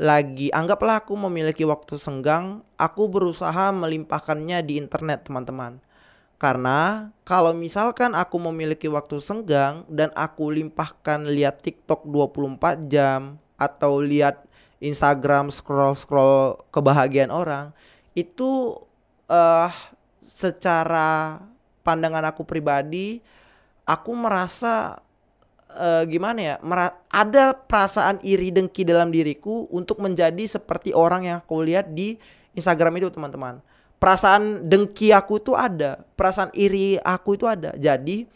lagi 0.03 0.51
anggaplah 0.51 1.07
aku 1.07 1.15
memiliki 1.15 1.63
waktu 1.63 1.95
senggang, 1.95 2.67
aku 2.75 3.07
berusaha 3.07 3.71
melimpahkannya 3.71 4.59
di 4.67 4.83
internet, 4.83 5.31
teman-teman. 5.31 5.79
Karena 6.43 7.15
kalau 7.23 7.55
misalkan 7.55 8.19
aku 8.19 8.35
memiliki 8.51 8.91
waktu 8.91 9.23
senggang 9.23 9.87
dan 9.87 10.11
aku 10.19 10.51
limpahkan 10.51 11.31
lihat 11.31 11.63
TikTok 11.63 12.03
24 12.11 12.91
jam 12.91 13.39
atau 13.55 14.03
lihat 14.03 14.43
Instagram 14.83 15.55
scroll-scroll 15.55 16.59
kebahagiaan 16.75 17.31
orang, 17.31 17.71
itu 18.19 18.75
uh, 19.31 19.71
secara 20.27 21.39
pandangan 21.87 22.27
aku 22.27 22.43
pribadi 22.43 23.23
aku 23.87 24.11
merasa 24.15 24.99
uh, 25.77 26.03
gimana 26.09 26.41
ya 26.41 26.55
ada 27.11 27.57
perasaan 27.57 28.21
iri 28.21 28.53
dengki 28.53 28.85
dalam 28.85 29.09
diriku 29.09 29.69
untuk 29.73 30.01
menjadi 30.01 30.45
seperti 30.45 30.93
orang 30.93 31.29
yang 31.29 31.37
aku 31.41 31.61
lihat 31.65 31.93
di 31.93 32.17
Instagram 32.53 33.01
itu 33.01 33.09
teman-teman. 33.13 33.65
Perasaan 33.97 34.67
dengki 34.67 35.15
aku 35.15 35.39
itu 35.39 35.55
ada 35.55 36.03
perasaan 36.19 36.51
iri 36.53 36.99
aku 36.99 37.39
itu 37.39 37.47
ada. 37.47 37.71
Jadi 37.79 38.27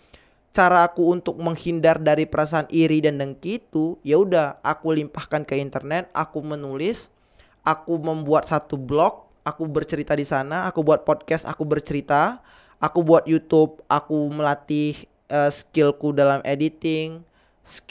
cara 0.57 0.89
aku 0.89 1.13
untuk 1.13 1.37
menghindar 1.37 2.01
dari 2.01 2.25
perasaan 2.25 2.65
iri 2.73 3.05
dan 3.05 3.21
dengki 3.21 3.61
itu 3.61 4.01
ya 4.01 4.17
udah 4.17 4.57
aku 4.65 4.97
limpahkan 4.97 5.45
ke 5.45 5.61
internet 5.61 6.09
aku 6.17 6.41
menulis 6.41 7.13
aku 7.61 8.01
membuat 8.01 8.49
satu 8.49 8.81
blog 8.81 9.29
aku 9.45 9.69
bercerita 9.69 10.17
di 10.17 10.25
sana 10.25 10.65
aku 10.65 10.81
buat 10.81 11.05
podcast 11.05 11.45
aku 11.45 11.69
bercerita 11.69 12.41
aku 12.81 13.05
buat 13.05 13.29
YouTube 13.29 13.85
aku 13.85 14.33
melatih 14.33 15.05
uh, 15.31 15.51
skillku 15.51 16.11
dalam 16.15 16.43
editing 16.43 17.23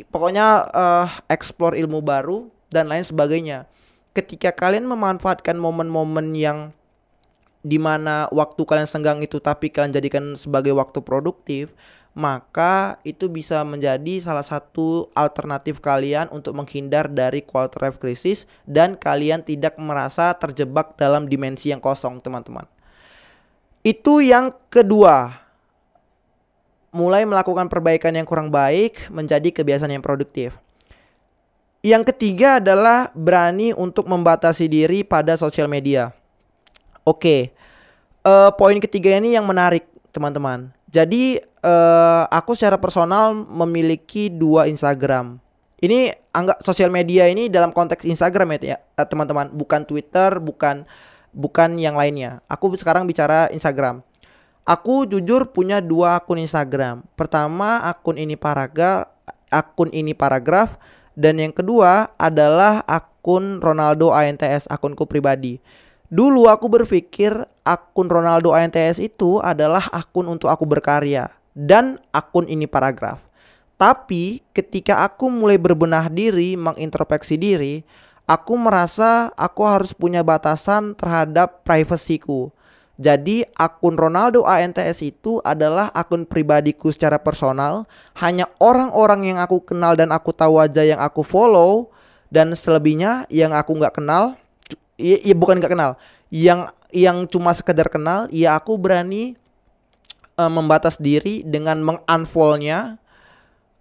pokoknya 0.07 0.71
uh, 0.71 1.07
explore 1.27 1.75
ilmu 1.75 1.99
baru 1.99 2.47
dan 2.71 2.87
lain 2.87 3.03
sebagainya. 3.03 3.67
Ketika 4.15 4.55
kalian 4.55 4.87
memanfaatkan 4.87 5.59
momen-momen 5.59 6.31
yang 6.31 6.71
di 7.65 7.75
mana 7.75 8.31
waktu 8.31 8.61
kalian 8.63 8.87
senggang 8.87 9.19
itu 9.19 9.41
tapi 9.43 9.73
kalian 9.73 9.91
jadikan 9.91 10.37
sebagai 10.37 10.71
waktu 10.71 11.01
produktif 11.01 11.73
maka 12.15 12.95
itu 13.03 13.27
bisa 13.27 13.59
menjadi 13.67 14.23
salah 14.23 14.45
satu 14.45 15.11
alternatif 15.11 15.83
kalian 15.83 16.31
untuk 16.31 16.55
menghindar 16.55 17.11
dari 17.11 17.43
quarter 17.43 17.83
life 17.83 17.99
crisis 17.99 18.47
dan 18.63 18.95
kalian 18.95 19.43
tidak 19.43 19.75
merasa 19.75 20.31
terjebak 20.31 20.95
dalam 20.95 21.27
dimensi 21.27 21.75
yang 21.75 21.83
kosong 21.83 22.23
teman-teman. 22.23 22.63
Itu 23.83 24.23
yang 24.23 24.55
kedua 24.71 25.44
mulai 26.95 27.27
melakukan 27.27 27.67
perbaikan 27.67 28.15
yang 28.15 28.23
kurang 28.23 28.47
baik 28.47 29.11
menjadi 29.11 29.51
kebiasaan 29.51 29.91
yang 29.91 29.99
produktif. 29.99 30.55
Yang 31.83 32.15
ketiga 32.15 32.63
adalah 32.63 33.11
berani 33.11 33.75
untuk 33.75 34.07
membatasi 34.07 34.71
diri 34.71 35.03
pada 35.03 35.35
sosial 35.35 35.67
media. 35.67 36.15
Oke, 37.05 37.53
uh, 38.25 38.49
poin 38.55 38.79
ketiga 38.81 39.13
ini 39.19 39.37
yang 39.37 39.45
menarik, 39.45 39.85
teman-teman. 40.09 40.73
Jadi 40.89 41.37
uh, 41.61 42.25
aku 42.31 42.55
secara 42.55 42.79
personal 42.79 43.35
memiliki 43.35 44.31
dua 44.31 44.65
Instagram. 44.71 45.37
Ini 45.77 46.15
anggap 46.33 46.63
sosial 46.63 46.89
media 46.89 47.27
ini 47.29 47.51
dalam 47.51 47.69
konteks 47.69 48.07
Instagram 48.07 48.57
ya, 48.63 48.79
eh, 48.79 49.05
teman-teman, 49.05 49.51
bukan 49.53 49.83
Twitter, 49.85 50.39
bukan 50.39 50.87
bukan 51.35 51.75
yang 51.75 51.99
lainnya. 51.99 52.39
Aku 52.47 52.71
sekarang 52.79 53.05
bicara 53.05 53.51
Instagram. 53.51 54.01
Aku 54.65 55.05
jujur 55.05 55.53
punya 55.53 55.77
dua 55.77 56.17
akun 56.17 56.41
Instagram. 56.41 57.05
Pertama 57.13 57.85
akun 57.85 58.17
ini 58.17 58.33
paragraf, 58.33 59.05
akun 59.53 59.93
ini 59.93 60.17
paragraf 60.17 60.81
dan 61.13 61.37
yang 61.37 61.53
kedua 61.53 62.09
adalah 62.17 62.81
akun 62.89 63.61
Ronaldo 63.61 64.09
ANTS 64.09 64.65
akunku 64.65 65.05
pribadi. 65.05 65.61
Dulu 66.09 66.49
aku 66.49 66.65
berpikir 66.65 67.45
akun 67.61 68.09
Ronaldo 68.09 68.57
ANTS 68.57 68.97
itu 68.97 69.37
adalah 69.37 69.85
akun 69.93 70.25
untuk 70.33 70.49
aku 70.49 70.65
berkarya 70.65 71.29
dan 71.53 72.01
akun 72.09 72.49
ini 72.49 72.65
paragraf. 72.65 73.21
Tapi 73.77 74.41
ketika 74.49 75.05
aku 75.05 75.29
mulai 75.29 75.61
berbenah 75.61 76.09
diri, 76.09 76.57
mengintrospeksi 76.57 77.37
diri, 77.37 77.85
aku 78.25 78.57
merasa 78.57 79.29
aku 79.37 79.61
harus 79.61 79.93
punya 79.93 80.25
batasan 80.25 80.97
terhadap 80.97 81.61
privasiku. 81.61 82.49
Jadi 82.95 83.43
akun 83.59 83.99
Ronaldo 83.99 84.47
ANTS 84.47 85.03
itu 85.03 85.43
adalah 85.43 85.91
akun 85.91 86.23
pribadiku 86.23 86.87
secara 86.95 87.19
personal. 87.19 87.83
Hanya 88.15 88.47
orang-orang 88.63 89.35
yang 89.35 89.39
aku 89.43 89.59
kenal 89.59 89.99
dan 89.99 90.15
aku 90.15 90.31
tahu 90.31 90.63
aja 90.63 90.79
yang 90.79 91.03
aku 91.03 91.19
follow 91.19 91.91
dan 92.31 92.55
selebihnya 92.55 93.27
yang 93.27 93.51
aku 93.51 93.75
nggak 93.75 93.99
kenal, 93.99 94.39
ya, 94.95 95.19
ya 95.19 95.35
bukan 95.35 95.59
nggak 95.59 95.73
kenal, 95.75 95.91
yang 96.31 96.71
yang 96.95 97.27
cuma 97.27 97.51
sekedar 97.51 97.91
kenal, 97.91 98.31
ya 98.31 98.55
aku 98.55 98.79
berani 98.79 99.35
uh, 100.39 100.51
membatas 100.51 100.95
diri 100.95 101.43
dengan 101.43 101.83
mengunfollownya. 101.83 102.99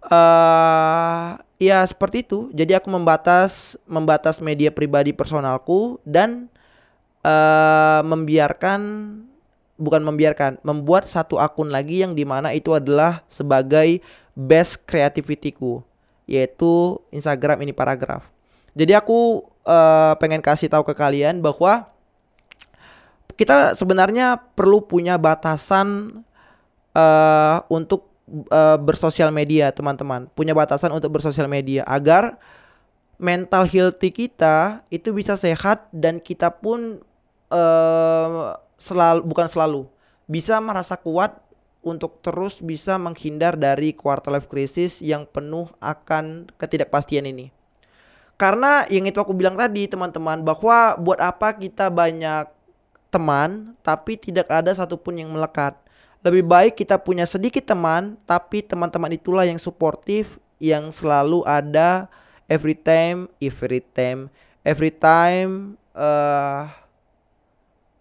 Uh, 0.05 1.41
ya 1.57 1.81
seperti 1.81 2.21
itu. 2.21 2.51
Jadi 2.53 2.77
aku 2.77 2.91
membatas 2.93 3.79
membatas 3.89 4.37
media 4.43 4.69
pribadi 4.69 5.15
personalku 5.15 5.97
dan 6.05 6.51
uh, 7.25 8.05
membiarkan 8.05 8.81
bukan 9.75 10.01
membiarkan 10.05 10.61
membuat 10.63 11.09
satu 11.09 11.41
akun 11.41 11.73
lagi 11.73 12.05
yang 12.05 12.15
di 12.15 12.23
mana 12.23 12.53
itu 12.53 12.71
adalah 12.71 13.25
sebagai 13.27 13.99
best 14.37 14.85
creativityku 14.85 15.83
yaitu 16.29 17.01
Instagram 17.11 17.65
ini 17.65 17.73
paragraf. 17.75 18.25
Jadi 18.75 18.95
aku 18.95 19.43
uh, 19.67 20.13
pengen 20.21 20.39
kasih 20.39 20.71
tahu 20.71 20.83
ke 20.87 20.93
kalian 20.95 21.43
bahwa 21.43 21.91
kita 23.35 23.75
sebenarnya 23.75 24.39
perlu 24.55 24.79
punya 24.83 25.19
batasan 25.19 26.21
uh, 26.95 27.57
untuk 27.67 28.07
uh, 28.47 28.79
bersosial 28.79 29.29
media 29.29 29.75
teman-teman 29.75 30.31
punya 30.31 30.55
batasan 30.55 30.95
untuk 30.95 31.19
bersosial 31.19 31.51
media 31.51 31.83
agar 31.83 32.39
mental 33.19 33.67
healthy 33.67 34.11
kita 34.11 34.83
itu 34.91 35.11
bisa 35.11 35.35
sehat 35.39 35.87
dan 35.91 36.19
kita 36.19 36.51
pun 36.51 37.03
uh, 37.55 38.59
selalu 38.75 39.23
bukan 39.23 39.47
selalu 39.47 39.87
bisa 40.27 40.59
merasa 40.59 40.99
kuat 40.99 41.39
untuk 41.85 42.17
terus 42.25 42.59
bisa 42.59 42.97
menghindar 42.97 43.53
dari 43.53 43.93
quarter 43.93 44.33
life 44.33 44.49
crisis 44.49 44.99
yang 45.05 45.29
penuh 45.29 45.69
akan 45.77 46.49
ketidakpastian 46.57 47.29
ini. 47.29 47.53
Karena 48.35 48.83
yang 48.91 49.05
itu 49.07 49.21
aku 49.21 49.31
bilang 49.31 49.55
tadi 49.55 49.87
teman-teman 49.87 50.41
bahwa 50.43 50.97
buat 50.99 51.21
apa 51.21 51.55
kita 51.55 51.87
banyak 51.87 52.51
teman 53.13 53.77
tapi 53.85 54.19
tidak 54.19 54.49
ada 54.49 54.73
satupun 54.73 55.21
yang 55.21 55.31
melekat. 55.31 55.77
Lebih 56.25 56.43
baik 56.43 56.73
kita 56.73 56.97
punya 56.97 57.23
sedikit 57.29 57.63
teman 57.63 58.17
tapi 58.25 58.65
teman-teman 58.65 59.13
itulah 59.13 59.45
yang 59.45 59.61
suportif 59.61 60.41
yang 60.57 60.89
selalu 60.89 61.45
ada 61.45 62.09
every 62.49 62.73
time 62.73 63.29
every 63.37 63.79
time 63.93 64.33
every 64.65 64.89
time 64.89 65.77
uh, 65.93 66.65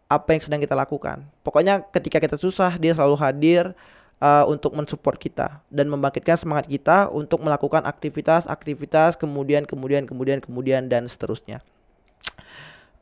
apa 0.09 0.37
yang 0.37 0.43
sedang 0.43 0.61
kita 0.61 0.77
lakukan. 0.77 1.25
Pokoknya 1.41 1.83
ketika 1.91 2.21
kita 2.21 2.37
susah 2.37 2.77
dia 2.77 2.93
selalu 2.93 3.17
hadir 3.19 3.73
uh, 4.21 4.45
untuk 4.47 4.77
mensupport 4.77 5.17
kita 5.17 5.61
dan 5.73 5.89
membangkitkan 5.91 6.39
semangat 6.39 6.69
kita 6.69 7.09
untuk 7.11 7.41
melakukan 7.43 7.83
aktivitas-aktivitas 7.85 9.17
kemudian 9.19 9.65
kemudian 9.65 10.05
kemudian 10.09 10.39
kemudian 10.41 10.87
dan 10.87 11.09
seterusnya. 11.09 11.65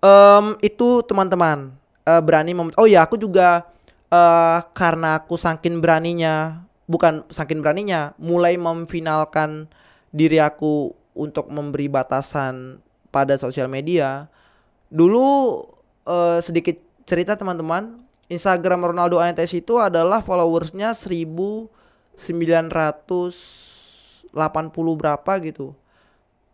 Um, 0.03 0.59
itu 0.59 1.07
teman-teman 1.07 1.71
uh, 2.07 2.23
berani 2.23 2.53
mem 2.55 2.75
Oh 2.75 2.91
ya, 2.91 3.07
aku 3.07 3.15
juga 3.15 3.71
uh, 4.11 4.59
karena 4.75 5.23
aku 5.23 5.38
saking 5.38 5.79
beraninya, 5.79 6.67
bukan 6.91 7.23
saking 7.31 7.62
beraninya, 7.62 8.11
mulai 8.19 8.59
memfinalkan 8.59 9.71
diri 10.11 10.43
aku 10.43 10.91
untuk 11.15 11.49
memberi 11.49 11.87
batasan 11.87 12.83
pada 13.15 13.38
sosial 13.38 13.71
media. 13.71 14.27
Dulu 14.91 15.27
uh, 16.05 16.38
sedikit 16.43 16.91
cerita 17.05 17.37
teman-teman, 17.37 18.01
Instagram 18.33 18.88
Ronaldo 18.95 19.21
ANTS 19.21 19.53
itu 19.53 19.77
adalah 19.77 20.25
followersnya 20.25 20.97
1980 20.97 21.69
berapa 24.97 25.33
gitu. 25.45 25.77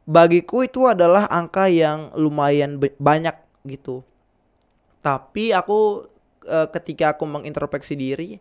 Bagiku 0.08 0.64
itu 0.64 0.88
adalah 0.88 1.28
angka 1.28 1.68
yang 1.68 2.10
lumayan 2.16 2.80
banyak 2.80 3.36
gitu. 3.68 4.00
Tapi 5.04 5.52
aku 5.52 6.08
e, 6.48 6.58
ketika 6.74 7.14
aku 7.14 7.28
mengintrospeksi 7.28 7.94
diri, 7.94 8.40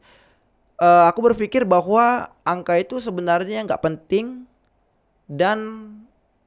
e, 0.80 0.90
aku 1.06 1.20
berpikir 1.22 1.68
bahwa 1.68 2.32
angka 2.48 2.80
itu 2.80 3.04
sebenarnya 3.04 3.68
nggak 3.68 3.84
penting 3.84 4.48
dan 5.28 5.92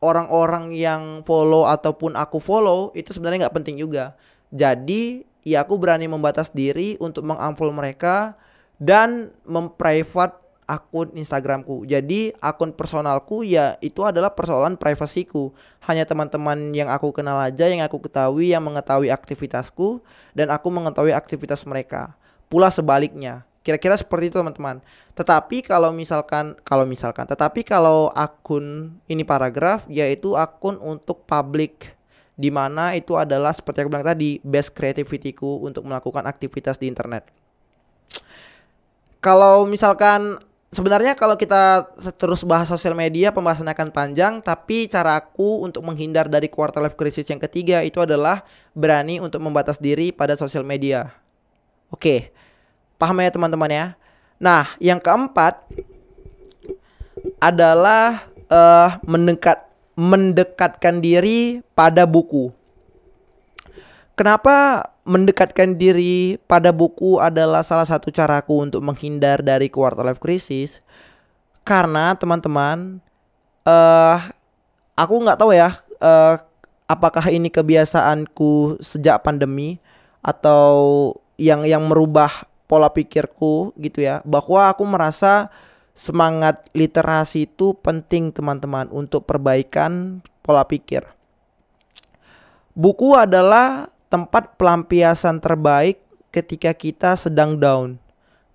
orang-orang 0.01 0.73
yang 0.73 1.21
follow 1.29 1.69
ataupun 1.69 2.17
aku 2.17 2.41
follow 2.41 2.89
itu 2.97 3.13
sebenarnya 3.13 3.47
nggak 3.47 3.57
penting 3.61 3.77
juga. 3.77 4.17
Jadi 4.51 5.30
ya 5.47 5.65
aku 5.65 5.77
berani 5.81 6.07
membatas 6.07 6.53
diri 6.53 6.97
untuk 7.01 7.25
mengunfollow 7.27 7.73
mereka 7.73 8.37
dan 8.81 9.33
memprivate 9.45 10.41
akun 10.71 11.11
Instagramku. 11.19 11.83
Jadi 11.83 12.31
akun 12.39 12.71
personalku 12.71 13.43
ya 13.43 13.75
itu 13.83 14.07
adalah 14.07 14.31
persoalan 14.31 14.79
privasiku. 14.79 15.51
Hanya 15.83 16.07
teman-teman 16.07 16.71
yang 16.71 16.87
aku 16.87 17.11
kenal 17.11 17.43
aja 17.43 17.67
yang 17.67 17.83
aku 17.83 17.99
ketahui 17.99 18.55
yang 18.55 18.63
mengetahui 18.63 19.11
aktivitasku 19.11 19.99
dan 20.39 20.55
aku 20.55 20.71
mengetahui 20.71 21.11
aktivitas 21.11 21.67
mereka. 21.67 22.15
Pula 22.47 22.71
sebaliknya. 22.71 23.43
Kira-kira 23.61 23.93
seperti 23.99 24.33
itu 24.33 24.41
teman-teman. 24.41 24.81
Tetapi 25.19 25.67
kalau 25.67 25.93
misalkan 25.93 26.57
kalau 26.65 26.89
misalkan 26.89 27.29
tetapi 27.29 27.67
kalau 27.67 28.09
akun 28.15 28.97
ini 29.11 29.27
paragraf 29.27 29.85
yaitu 29.91 30.39
akun 30.39 30.81
untuk 30.81 31.27
public 31.29 32.00
di 32.41 32.49
mana 32.49 32.97
itu 32.97 33.21
adalah 33.21 33.53
seperti 33.53 33.85
yang 33.85 33.93
aku 33.93 33.93
bilang 33.93 34.09
tadi 34.17 34.31
best 34.41 34.73
creativityku 34.73 35.61
untuk 35.61 35.85
melakukan 35.85 36.25
aktivitas 36.25 36.81
di 36.81 36.89
internet. 36.89 37.29
Kalau 39.21 39.69
misalkan 39.69 40.41
sebenarnya 40.73 41.13
kalau 41.13 41.37
kita 41.37 41.93
terus 42.17 42.41
bahas 42.49 42.73
sosial 42.73 42.97
media 42.97 43.29
pembahasannya 43.37 43.77
akan 43.77 43.91
panjang 43.93 44.35
tapi 44.41 44.89
cara 44.89 45.21
aku 45.21 45.61
untuk 45.69 45.85
menghindar 45.85 46.33
dari 46.33 46.49
quarter 46.49 46.81
life 46.81 46.97
crisis 46.97 47.29
yang 47.29 47.37
ketiga 47.37 47.85
itu 47.85 48.01
adalah 48.01 48.49
berani 48.73 49.21
untuk 49.21 49.45
membatas 49.45 49.77
diri 49.77 50.09
pada 50.09 50.33
sosial 50.41 50.65
media. 50.65 51.13
Oke. 51.93 52.33
Paham 52.97 53.21
ya 53.21 53.29
teman-teman 53.29 53.69
ya? 53.69 53.87
Nah, 54.41 54.65
yang 54.81 54.97
keempat 54.97 55.69
adalah 57.37 58.29
uh, 58.49 58.97
mendekat 59.05 59.70
mendekatkan 60.01 61.05
diri 61.05 61.61
pada 61.77 62.09
buku. 62.09 62.49
Kenapa 64.17 64.89
mendekatkan 65.05 65.77
diri 65.77 66.41
pada 66.49 66.73
buku 66.73 67.21
adalah 67.21 67.61
salah 67.61 67.85
satu 67.85 68.09
caraku 68.09 68.65
untuk 68.65 68.81
menghindar 68.81 69.45
dari 69.45 69.69
quarter 69.69 70.05
life 70.05 70.21
crisis? 70.21 70.81
Karena 71.65 72.17
teman-teman, 72.17 73.01
uh, 73.69 74.17
aku 74.97 75.15
nggak 75.21 75.37
tahu 75.41 75.53
ya, 75.53 75.77
uh, 76.01 76.41
apakah 76.89 77.29
ini 77.29 77.53
kebiasaanku 77.53 78.81
sejak 78.81 79.21
pandemi 79.21 79.77
atau 80.25 81.13
yang 81.41 81.65
yang 81.65 81.85
merubah 81.85 82.45
pola 82.69 82.93
pikirku 82.93 83.73
gitu 83.81 84.05
ya 84.05 84.21
bahwa 84.29 84.69
aku 84.69 84.85
merasa 84.85 85.49
semangat 85.93 86.67
literasi 86.73 87.51
itu 87.51 87.77
penting 87.79 88.31
teman-teman 88.33 88.89
untuk 88.93 89.27
perbaikan 89.29 90.25
pola 90.41 90.65
pikir. 90.65 91.05
Buku 92.73 93.19
adalah 93.19 93.91
tempat 94.09 94.57
pelampiasan 94.57 95.43
terbaik 95.43 96.01
ketika 96.31 96.73
kita 96.73 97.19
sedang 97.19 97.59
down. 97.59 97.99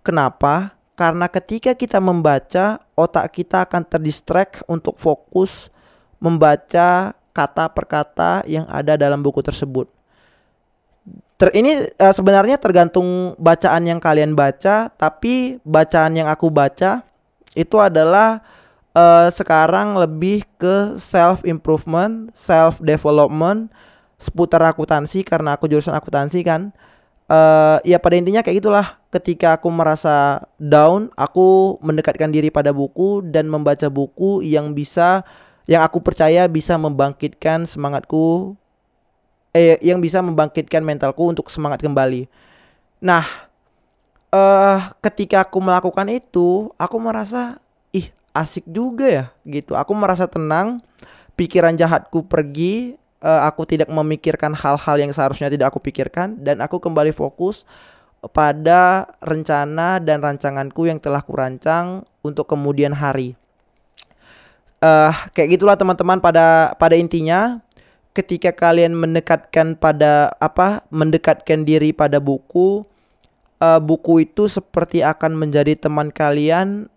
Kenapa? 0.02 0.76
Karena 0.96 1.28
ketika 1.28 1.76
kita 1.76 2.00
membaca, 2.00 2.80
otak 2.96 3.36
kita 3.36 3.68
akan 3.68 3.84
terdistract 3.84 4.64
untuk 4.72 4.96
fokus 4.96 5.68
membaca 6.24 7.12
kata 7.36 7.68
per 7.68 7.86
kata 7.86 8.48
yang 8.48 8.64
ada 8.72 8.96
dalam 8.96 9.20
buku 9.20 9.44
tersebut 9.44 9.92
ter 11.36 11.52
ini 11.52 11.84
uh, 12.00 12.14
sebenarnya 12.16 12.56
tergantung 12.56 13.36
bacaan 13.36 13.84
yang 13.84 14.00
kalian 14.00 14.34
baca, 14.34 14.92
tapi 14.96 15.60
bacaan 15.68 16.16
yang 16.16 16.32
aku 16.32 16.48
baca 16.48 17.04
itu 17.56 17.80
adalah 17.80 18.44
uh, 18.96 19.28
sekarang 19.32 19.96
lebih 19.96 20.44
ke 20.60 21.00
self 21.00 21.42
improvement, 21.48 22.30
self 22.36 22.78
development 22.84 23.72
seputar 24.16 24.64
akuntansi 24.64 25.28
karena 25.28 25.60
aku 25.60 25.68
jurusan 25.68 25.96
akuntansi 25.96 26.44
kan. 26.44 26.72
Uh, 27.26 27.82
ya 27.82 27.98
pada 27.98 28.16
intinya 28.20 28.46
kayak 28.46 28.62
gitulah. 28.62 29.02
Ketika 29.10 29.56
aku 29.56 29.72
merasa 29.72 30.44
down, 30.60 31.08
aku 31.16 31.80
mendekatkan 31.80 32.30
diri 32.30 32.52
pada 32.52 32.76
buku 32.76 33.24
dan 33.24 33.48
membaca 33.48 33.88
buku 33.88 34.44
yang 34.44 34.76
bisa 34.76 35.24
yang 35.66 35.82
aku 35.82 36.04
percaya 36.04 36.46
bisa 36.46 36.78
membangkitkan 36.78 37.66
semangatku 37.66 38.54
eh 39.56 39.80
yang 39.82 40.04
bisa 40.04 40.20
membangkitkan 40.20 40.84
mentalku 40.84 41.32
untuk 41.32 41.48
semangat 41.48 41.80
kembali. 41.80 42.28
Nah, 43.00 43.45
uh, 44.36 44.78
ketika 45.00 45.48
aku 45.48 45.64
melakukan 45.64 46.08
itu, 46.12 46.70
aku 46.76 46.98
merasa 47.00 47.64
ih 47.96 48.12
asik 48.36 48.68
juga 48.68 49.08
ya 49.08 49.26
gitu. 49.48 49.80
Aku 49.80 49.96
merasa 49.96 50.28
tenang, 50.28 50.84
pikiran 51.40 51.80
jahatku 51.80 52.28
pergi, 52.28 53.00
uh, 53.24 53.48
aku 53.48 53.64
tidak 53.64 53.88
memikirkan 53.88 54.52
hal-hal 54.52 54.96
yang 55.00 55.12
seharusnya 55.16 55.48
tidak 55.48 55.72
aku 55.72 55.80
pikirkan 55.80 56.36
dan 56.44 56.60
aku 56.60 56.84
kembali 56.84 57.16
fokus 57.16 57.64
pada 58.34 59.06
rencana 59.22 60.02
dan 60.02 60.18
rancanganku 60.20 60.90
yang 60.90 60.98
telah 60.98 61.22
kurancang 61.22 62.04
untuk 62.26 62.50
kemudian 62.50 62.92
hari. 62.92 63.38
Uh, 64.82 65.14
kayak 65.32 65.56
gitulah 65.58 65.78
teman-teman 65.80 66.20
pada 66.20 66.76
pada 66.76 66.94
intinya 67.00 67.64
ketika 68.12 68.52
kalian 68.54 68.94
mendekatkan 68.94 69.74
pada 69.76 70.36
apa 70.38 70.84
mendekatkan 70.92 71.64
diri 71.64 71.92
pada 71.92 72.20
buku 72.20 72.86
uh, 73.60 73.80
buku 73.80 74.28
itu 74.28 74.48
seperti 74.50 75.06
akan 75.06 75.36
menjadi 75.36 75.76
teman 75.78 76.12
kalian 76.12 76.88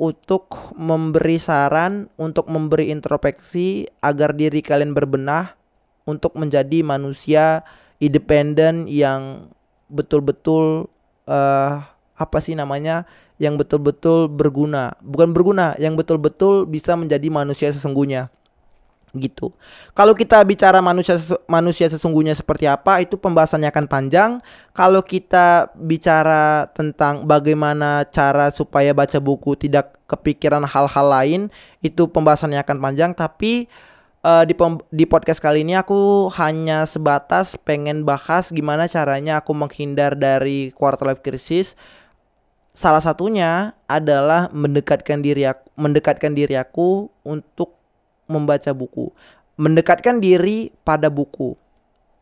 untuk 0.00 0.72
memberi 0.80 1.36
saran 1.36 2.08
untuk 2.16 2.48
memberi 2.48 2.88
introspeksi 2.88 3.84
agar 4.00 4.32
diri 4.32 4.64
kalian 4.64 4.96
berbenah 4.96 5.52
untuk 6.08 6.32
menjadi 6.40 6.80
manusia 6.80 7.60
independen 8.00 8.88
yang 8.88 9.52
betul-betul 9.92 10.88
uh, 11.28 11.84
apa 12.16 12.38
sih 12.40 12.56
namanya 12.56 13.04
yang 13.36 13.60
betul-betul 13.60 14.28
berguna. 14.28 14.96
Bukan 15.04 15.36
berguna 15.36 15.76
yang 15.76 15.96
betul-betul 16.00 16.64
bisa 16.64 16.96
menjadi 16.96 17.28
manusia 17.28 17.68
sesungguhnya 17.68 18.32
gitu. 19.18 19.50
Kalau 19.94 20.14
kita 20.14 20.38
bicara 20.46 20.78
manusia 20.78 21.18
manusia 21.50 21.90
sesungguhnya 21.90 22.34
seperti 22.36 22.70
apa 22.70 23.02
itu 23.02 23.18
pembahasannya 23.18 23.66
akan 23.70 23.86
panjang. 23.90 24.30
Kalau 24.70 25.02
kita 25.02 25.74
bicara 25.74 26.70
tentang 26.70 27.26
bagaimana 27.26 28.06
cara 28.08 28.54
supaya 28.54 28.94
baca 28.94 29.18
buku 29.18 29.58
tidak 29.58 29.98
kepikiran 30.06 30.62
hal-hal 30.66 31.06
lain 31.06 31.40
itu 31.82 32.06
pembahasannya 32.06 32.62
akan 32.62 32.78
panjang 32.78 33.10
tapi 33.14 33.70
uh, 34.24 34.44
di 34.46 34.54
di 34.90 35.04
podcast 35.06 35.40
kali 35.42 35.64
ini 35.64 35.76
aku 35.76 36.30
hanya 36.38 36.84
sebatas 36.84 37.56
pengen 37.60 38.04
bahas 38.04 38.52
gimana 38.52 38.86
caranya 38.86 39.40
aku 39.40 39.52
menghindar 39.56 40.14
dari 40.16 40.70
quarter 40.74 41.08
life 41.10 41.22
crisis. 41.24 41.74
Salah 42.70 43.02
satunya 43.02 43.74
adalah 43.90 44.46
mendekatkan 44.54 45.18
diri 45.20 45.42
aku, 45.42 45.66
mendekatkan 45.74 46.32
diri 46.38 46.54
aku 46.54 47.10
untuk 47.26 47.79
membaca 48.30 48.70
buku, 48.70 49.10
mendekatkan 49.58 50.22
diri 50.22 50.70
pada 50.86 51.10
buku. 51.10 51.58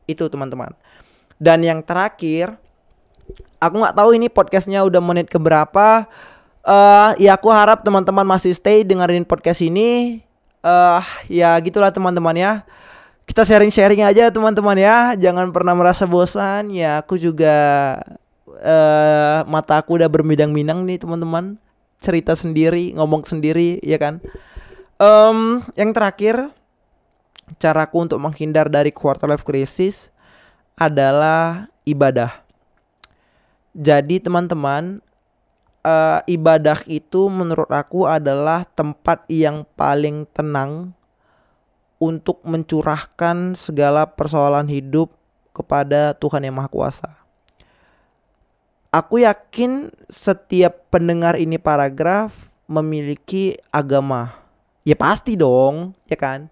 Itu 0.08 0.32
teman-teman. 0.32 0.72
Dan 1.36 1.62
yang 1.62 1.84
terakhir, 1.84 2.56
aku 3.60 3.74
nggak 3.78 3.96
tahu 3.96 4.10
ini 4.16 4.26
podcastnya 4.32 4.82
udah 4.82 4.98
menit 5.04 5.28
keberapa. 5.28 6.08
Uh, 6.66 7.14
ya 7.20 7.38
aku 7.38 7.48
harap 7.52 7.84
teman-teman 7.86 8.26
masih 8.26 8.56
stay 8.56 8.82
dengerin 8.82 9.22
podcast 9.28 9.62
ini. 9.62 10.20
Uh, 10.64 11.04
ya 11.30 11.54
gitulah 11.62 11.94
teman-teman 11.94 12.34
ya. 12.34 12.52
Kita 13.28 13.44
sharing-sharing 13.44 14.02
aja 14.02 14.32
teman-teman 14.32 14.74
ya. 14.80 15.12
Jangan 15.14 15.52
pernah 15.52 15.76
merasa 15.76 16.08
bosan. 16.08 16.72
Ya 16.72 16.98
aku 17.04 17.20
juga 17.20 17.54
uh, 18.48 19.44
mata 19.46 19.78
aku 19.78 20.00
udah 20.00 20.08
berminang-minang 20.08 20.82
nih 20.88 20.98
teman-teman. 20.98 21.60
Cerita 21.98 22.38
sendiri, 22.38 22.94
ngomong 22.94 23.26
sendiri, 23.26 23.82
ya 23.82 23.98
kan. 23.98 24.22
Um, 24.98 25.62
yang 25.78 25.94
terakhir, 25.94 26.50
caraku 27.62 28.02
untuk 28.02 28.18
menghindar 28.18 28.66
dari 28.66 28.90
quarter 28.90 29.30
life 29.30 29.46
crisis 29.46 30.10
adalah 30.74 31.70
ibadah. 31.86 32.42
Jadi 33.78 34.18
teman-teman, 34.18 34.98
uh, 35.86 36.20
ibadah 36.26 36.82
itu 36.90 37.30
menurut 37.30 37.70
aku 37.70 38.10
adalah 38.10 38.66
tempat 38.74 39.22
yang 39.30 39.62
paling 39.78 40.26
tenang 40.34 40.90
untuk 41.98 42.42
mencurahkan 42.42 43.54
segala 43.58 44.06
persoalan 44.06 44.66
hidup 44.66 45.14
kepada 45.54 46.14
Tuhan 46.14 46.46
yang 46.46 46.58
Maha 46.58 46.70
Kuasa. 46.70 47.10
Aku 48.90 49.20
yakin 49.20 49.94
setiap 50.10 50.88
pendengar 50.88 51.36
ini 51.36 51.54
paragraf 51.54 52.50
memiliki 52.66 53.58
agama. 53.68 54.47
Ya 54.88 54.96
pasti 54.96 55.36
dong, 55.36 55.92
ya 56.08 56.16
kan? 56.16 56.48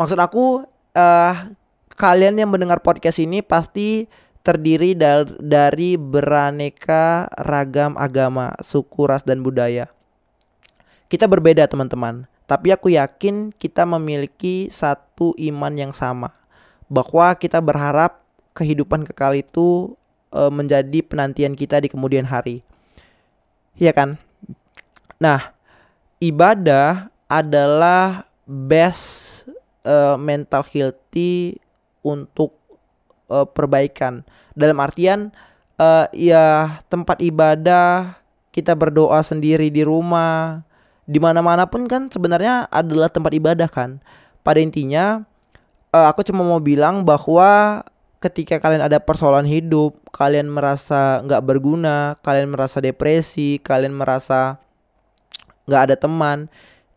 Maksud 0.00 0.16
aku 0.16 0.64
uh, 0.96 1.34
kalian 2.00 2.40
yang 2.40 2.48
mendengar 2.48 2.80
podcast 2.80 3.20
ini 3.20 3.44
pasti 3.44 4.08
terdiri 4.40 4.96
dari, 4.96 5.36
dari 5.36 5.90
beraneka 6.00 7.28
ragam 7.36 7.92
agama, 8.00 8.56
suku, 8.64 9.04
ras 9.04 9.20
dan 9.20 9.44
budaya. 9.44 9.92
Kita 11.12 11.28
berbeda, 11.28 11.68
teman-teman. 11.68 12.24
Tapi 12.48 12.72
aku 12.72 12.92
yakin 12.92 13.52
kita 13.52 13.84
memiliki 13.84 14.72
satu 14.72 15.36
iman 15.36 15.76
yang 15.76 15.92
sama. 15.92 16.32
Bahwa 16.88 17.36
kita 17.36 17.60
berharap 17.60 18.24
kehidupan 18.56 19.04
kekal 19.08 19.36
itu 19.36 19.92
uh, 20.32 20.48
menjadi 20.48 21.04
penantian 21.04 21.52
kita 21.52 21.84
di 21.84 21.92
kemudian 21.92 22.24
hari. 22.24 22.64
Iya 23.76 23.92
kan? 23.92 24.16
Nah, 25.20 25.52
ibadah 26.20 27.13
adalah 27.34 28.30
best 28.46 29.42
uh, 29.82 30.14
mental 30.14 30.62
healthy 30.70 31.58
untuk 32.06 32.54
uh, 33.26 33.42
perbaikan. 33.42 34.22
Dalam 34.54 34.78
artian 34.78 35.34
uh, 35.82 36.06
ya 36.14 36.78
tempat 36.86 37.18
ibadah 37.18 38.14
kita 38.54 38.78
berdoa 38.78 39.18
sendiri 39.26 39.66
di 39.66 39.82
rumah, 39.82 40.62
di 41.10 41.18
mana-mana 41.18 41.66
pun 41.66 41.90
kan 41.90 42.06
sebenarnya 42.06 42.70
adalah 42.70 43.10
tempat 43.10 43.34
ibadah 43.34 43.66
kan. 43.66 43.98
Pada 44.46 44.62
intinya 44.62 45.26
uh, 45.90 46.06
aku 46.06 46.22
cuma 46.22 46.46
mau 46.46 46.62
bilang 46.62 47.02
bahwa 47.02 47.82
ketika 48.22 48.62
kalian 48.62 48.86
ada 48.86 49.02
persoalan 49.02 49.44
hidup, 49.44 49.98
kalian 50.14 50.46
merasa 50.46 51.18
nggak 51.26 51.42
berguna, 51.42 52.14
kalian 52.22 52.54
merasa 52.54 52.78
depresi, 52.78 53.58
kalian 53.58 53.90
merasa 53.90 54.62
nggak 55.66 55.82
ada 55.90 55.96
teman, 55.98 56.46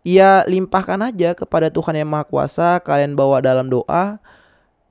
ya 0.08 0.48
limpahkan 0.48 1.04
aja 1.04 1.36
kepada 1.36 1.68
Tuhan 1.68 2.00
yang 2.00 2.08
Maha 2.08 2.24
Kuasa, 2.24 2.80
kalian 2.80 3.20
bawa 3.20 3.44
dalam 3.44 3.68
doa 3.68 4.24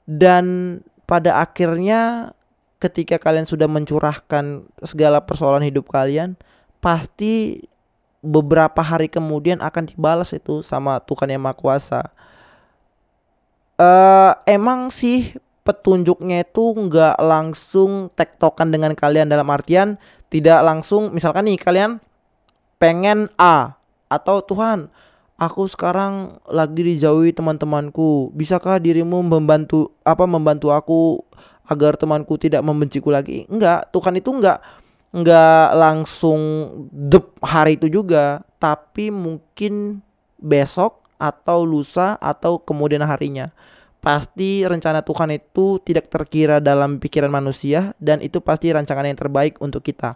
dan 0.04 0.78
pada 1.08 1.40
akhirnya 1.40 2.32
ketika 2.76 3.16
kalian 3.16 3.48
sudah 3.48 3.64
mencurahkan 3.64 4.68
segala 4.84 5.24
persoalan 5.24 5.64
hidup 5.64 5.88
kalian, 5.88 6.36
pasti 6.84 7.64
beberapa 8.20 8.84
hari 8.84 9.08
kemudian 9.08 9.64
akan 9.64 9.88
dibalas 9.88 10.36
itu 10.36 10.60
sama 10.60 11.00
Tuhan 11.00 11.32
yang 11.32 11.40
Maha 11.40 11.56
Kuasa. 11.56 12.02
Uh, 13.76 14.36
emang 14.44 14.92
sih 14.92 15.36
petunjuknya 15.64 16.44
itu 16.44 16.64
nggak 16.76 17.16
langsung 17.20 18.12
tektokan 18.12 18.68
dengan 18.72 18.96
kalian 18.96 19.28
dalam 19.28 19.48
artian 19.52 20.00
tidak 20.32 20.64
langsung 20.64 21.12
misalkan 21.12 21.44
nih 21.44 21.60
kalian 21.60 22.00
pengen 22.80 23.28
A 23.36 23.76
atau 24.08 24.40
Tuhan 24.40 24.88
aku 25.36 25.68
sekarang 25.68 26.40
lagi 26.48 26.82
dijauhi 26.82 27.32
teman-temanku. 27.32 28.32
Bisakah 28.32 28.80
dirimu 28.80 29.20
membantu 29.24 29.92
apa 30.02 30.24
membantu 30.24 30.72
aku 30.72 31.22
agar 31.68 31.96
temanku 31.96 32.40
tidak 32.40 32.64
membenciku 32.64 33.12
lagi? 33.12 33.44
Enggak 33.52 33.92
Tuhan 33.92 34.16
itu 34.18 34.32
enggak 34.32 34.58
enggak 35.12 35.66
langsung 35.76 36.40
dep 36.90 37.36
hari 37.44 37.76
itu 37.76 37.88
juga. 37.92 38.42
Tapi 38.56 39.12
mungkin 39.12 40.00
besok 40.40 41.04
atau 41.20 41.64
lusa 41.64 42.16
atau 42.20 42.60
kemudian 42.60 43.04
harinya. 43.04 43.52
Pasti 44.00 44.62
rencana 44.62 45.02
Tuhan 45.02 45.34
itu 45.34 45.82
tidak 45.82 46.06
terkira 46.06 46.62
dalam 46.62 47.02
pikiran 47.02 47.32
manusia 47.32 47.90
dan 47.98 48.22
itu 48.22 48.38
pasti 48.38 48.70
rancangan 48.70 49.08
yang 49.08 49.18
terbaik 49.18 49.58
untuk 49.58 49.82
kita. 49.82 50.14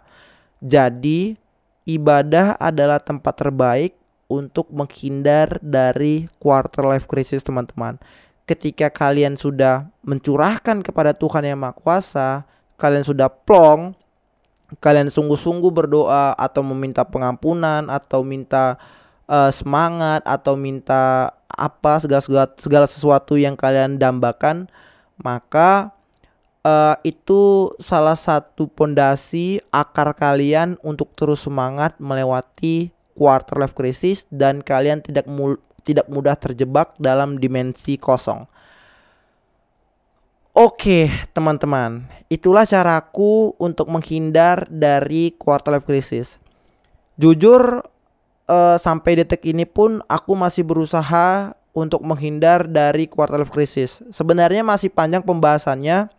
Jadi, 0.63 1.35
ibadah 1.83 2.55
adalah 2.55 3.03
tempat 3.03 3.33
terbaik 3.35 4.00
untuk 4.31 4.71
menghindar 4.71 5.59
dari 5.59 6.31
quarter 6.39 6.87
life 6.87 7.11
crisis, 7.11 7.43
teman-teman. 7.43 7.99
Ketika 8.47 8.87
kalian 8.87 9.35
sudah 9.35 9.91
mencurahkan 10.07 10.79
kepada 10.79 11.11
Tuhan 11.11 11.43
yang 11.43 11.59
Maha 11.59 11.75
Kuasa, 11.75 12.47
kalian 12.79 13.03
sudah 13.03 13.27
plong, 13.27 13.91
kalian 14.79 15.11
sungguh-sungguh 15.11 15.67
berdoa 15.67 16.31
atau 16.39 16.63
meminta 16.63 17.03
pengampunan 17.03 17.91
atau 17.91 18.23
minta 18.23 18.79
uh, 19.27 19.51
semangat 19.51 20.23
atau 20.23 20.55
minta 20.55 21.35
apa 21.51 21.99
segala 21.99 22.23
segala, 22.23 22.47
segala 22.55 22.87
sesuatu 22.87 23.35
yang 23.35 23.59
kalian 23.59 23.99
dambakan 23.99 24.71
maka 25.19 25.91
uh, 26.65 26.95
itu 27.03 27.71
salah 27.77 28.17
satu 28.17 28.71
pondasi 28.71 29.61
akar 29.69 30.15
kalian 30.15 30.79
untuk 30.81 31.13
terus 31.13 31.45
semangat 31.45 31.97
melewati 31.99 32.95
quarter 33.13 33.59
life 33.59 33.75
crisis 33.75 34.25
dan 34.31 34.63
kalian 34.63 35.03
tidak 35.03 35.27
mul 35.27 35.59
tidak 35.81 36.05
mudah 36.07 36.37
terjebak 36.37 36.93
dalam 37.01 37.41
dimensi 37.41 37.97
kosong. 37.97 38.45
Oke, 40.51 41.07
teman-teman, 41.31 42.11
itulah 42.27 42.67
caraku 42.67 43.55
untuk 43.55 43.87
menghindar 43.87 44.67
dari 44.67 45.31
quarter 45.39 45.79
life 45.79 45.87
crisis. 45.87 46.37
Jujur, 47.15 47.87
uh, 48.51 48.75
sampai 48.75 49.23
detik 49.23 49.47
ini 49.47 49.63
pun 49.63 50.03
aku 50.11 50.35
masih 50.35 50.67
berusaha 50.67 51.55
untuk 51.71 52.03
menghindar 52.03 52.67
dari 52.67 53.07
quarter 53.07 53.39
life 53.39 53.53
crisis. 53.55 54.03
Sebenarnya 54.11 54.59
masih 54.59 54.91
panjang 54.91 55.23
pembahasannya, 55.23 56.11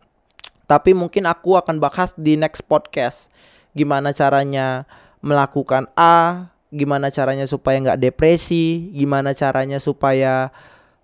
tapi 0.64 0.96
mungkin 0.96 1.28
aku 1.28 1.60
akan 1.60 1.76
bahas 1.76 2.16
di 2.16 2.40
next 2.40 2.64
podcast. 2.64 3.28
Gimana 3.76 4.16
caranya 4.16 4.88
melakukan 5.20 5.92
A, 5.92 6.48
gimana 6.72 7.12
caranya 7.12 7.44
supaya 7.44 7.76
nggak 7.78 8.00
depresi, 8.00 8.90
gimana 8.96 9.36
caranya 9.36 9.76
supaya 9.76 10.48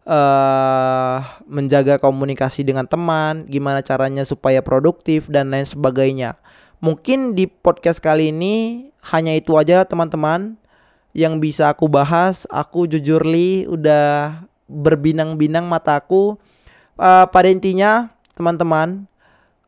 uh, 0.08 1.20
menjaga 1.44 2.00
komunikasi 2.00 2.64
dengan 2.64 2.88
teman, 2.88 3.44
gimana 3.46 3.84
caranya 3.84 4.24
supaya 4.24 4.64
produktif 4.64 5.28
dan 5.28 5.52
lain 5.52 5.68
sebagainya. 5.68 6.40
Mungkin 6.80 7.36
di 7.36 7.44
podcast 7.44 8.00
kali 8.00 8.32
ini 8.32 8.88
hanya 9.12 9.36
itu 9.36 9.54
aja 9.60 9.84
teman-teman 9.84 10.56
yang 11.12 11.36
bisa 11.36 11.68
aku 11.68 11.84
bahas. 11.86 12.48
Aku 12.48 12.88
jujur 12.88 13.20
li 13.28 13.68
udah 13.68 14.40
berbinang-binang 14.70 15.68
mataku. 15.68 16.40
Uh, 16.98 17.26
pada 17.30 17.50
intinya, 17.50 18.10
teman-teman, 18.34 19.06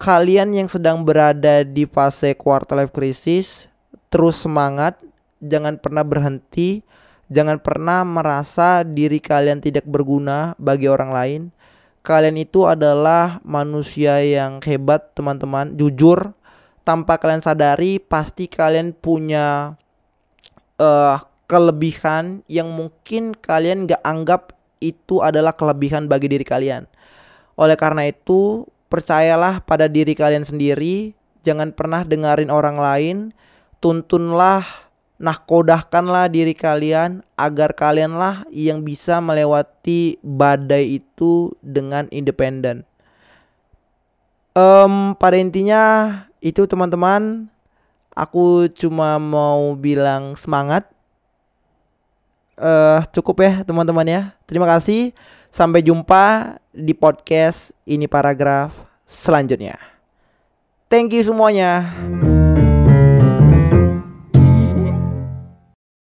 kalian 0.01 0.55
yang 0.55 0.69
sedang 0.71 1.03
berada 1.05 1.63
di 1.67 1.85
fase 1.85 2.33
quarter 2.35 2.79
life 2.79 2.95
crisis, 2.95 3.67
terus 4.09 4.39
semangat, 4.41 4.99
jangan 5.41 5.81
pernah 5.81 6.05
berhenti, 6.05 6.85
jangan 7.33 7.59
pernah 7.59 8.05
merasa 8.05 8.85
diri 8.85 9.19
kalian 9.19 9.65
tidak 9.65 9.89
berguna 9.89 10.55
bagi 10.61 10.87
orang 10.87 11.11
lain. 11.11 11.43
Kalian 12.01 12.41
itu 12.41 12.65
adalah 12.65 13.45
manusia 13.45 14.25
yang 14.25 14.65
hebat, 14.65 15.13
teman-teman. 15.13 15.77
Jujur, 15.77 16.33
tanpa 16.81 17.21
kalian 17.21 17.45
sadari, 17.45 18.01
pasti 18.01 18.49
kalian 18.49 18.97
punya 18.97 19.77
uh, 20.81 21.21
kelebihan 21.45 22.41
yang 22.49 22.73
mungkin 22.73 23.37
kalian 23.37 23.85
gak 23.85 24.01
anggap 24.01 24.57
itu 24.81 25.21
adalah 25.21 25.53
kelebihan 25.53 26.09
bagi 26.09 26.33
diri 26.33 26.47
kalian. 26.47 26.89
Oleh 27.61 27.77
karena 27.77 28.09
itu, 28.09 28.65
percayalah 28.89 29.61
pada 29.61 29.85
diri 29.85 30.17
kalian 30.17 30.43
sendiri, 30.43 31.13
jangan 31.45 31.77
pernah 31.77 32.01
dengerin 32.01 32.49
orang 32.49 32.81
lain, 32.81 33.17
tuntunlah, 33.85 34.65
nahkodahkanlah 35.21 36.33
diri 36.33 36.57
kalian 36.57 37.21
agar 37.37 37.77
kalianlah 37.77 38.49
yang 38.49 38.81
bisa 38.81 39.21
melewati 39.21 40.17
badai 40.25 41.05
itu 41.05 41.53
dengan 41.61 42.09
independen. 42.09 42.89
Um, 44.57 45.13
pada 45.21 45.37
intinya 45.37 45.85
itu 46.41 46.65
teman-teman, 46.65 47.53
aku 48.17 48.73
cuma 48.73 49.21
mau 49.21 49.77
bilang 49.77 50.33
semangat 50.35 50.89
uh, 52.57 53.05
cukup 53.13 53.45
ya 53.45 53.53
teman-teman 53.63 54.09
ya. 54.09 54.23
Terima 54.49 54.65
kasih. 54.65 55.13
Sampai 55.53 55.83
jumpa 55.85 56.57
di 56.73 56.97
podcast 56.97 57.77
ini 57.85 58.09
paragraf 58.09 58.73
selanjutnya. 59.05 59.77
Thank 60.89 61.15
you 61.15 61.23
semuanya. 61.27 61.91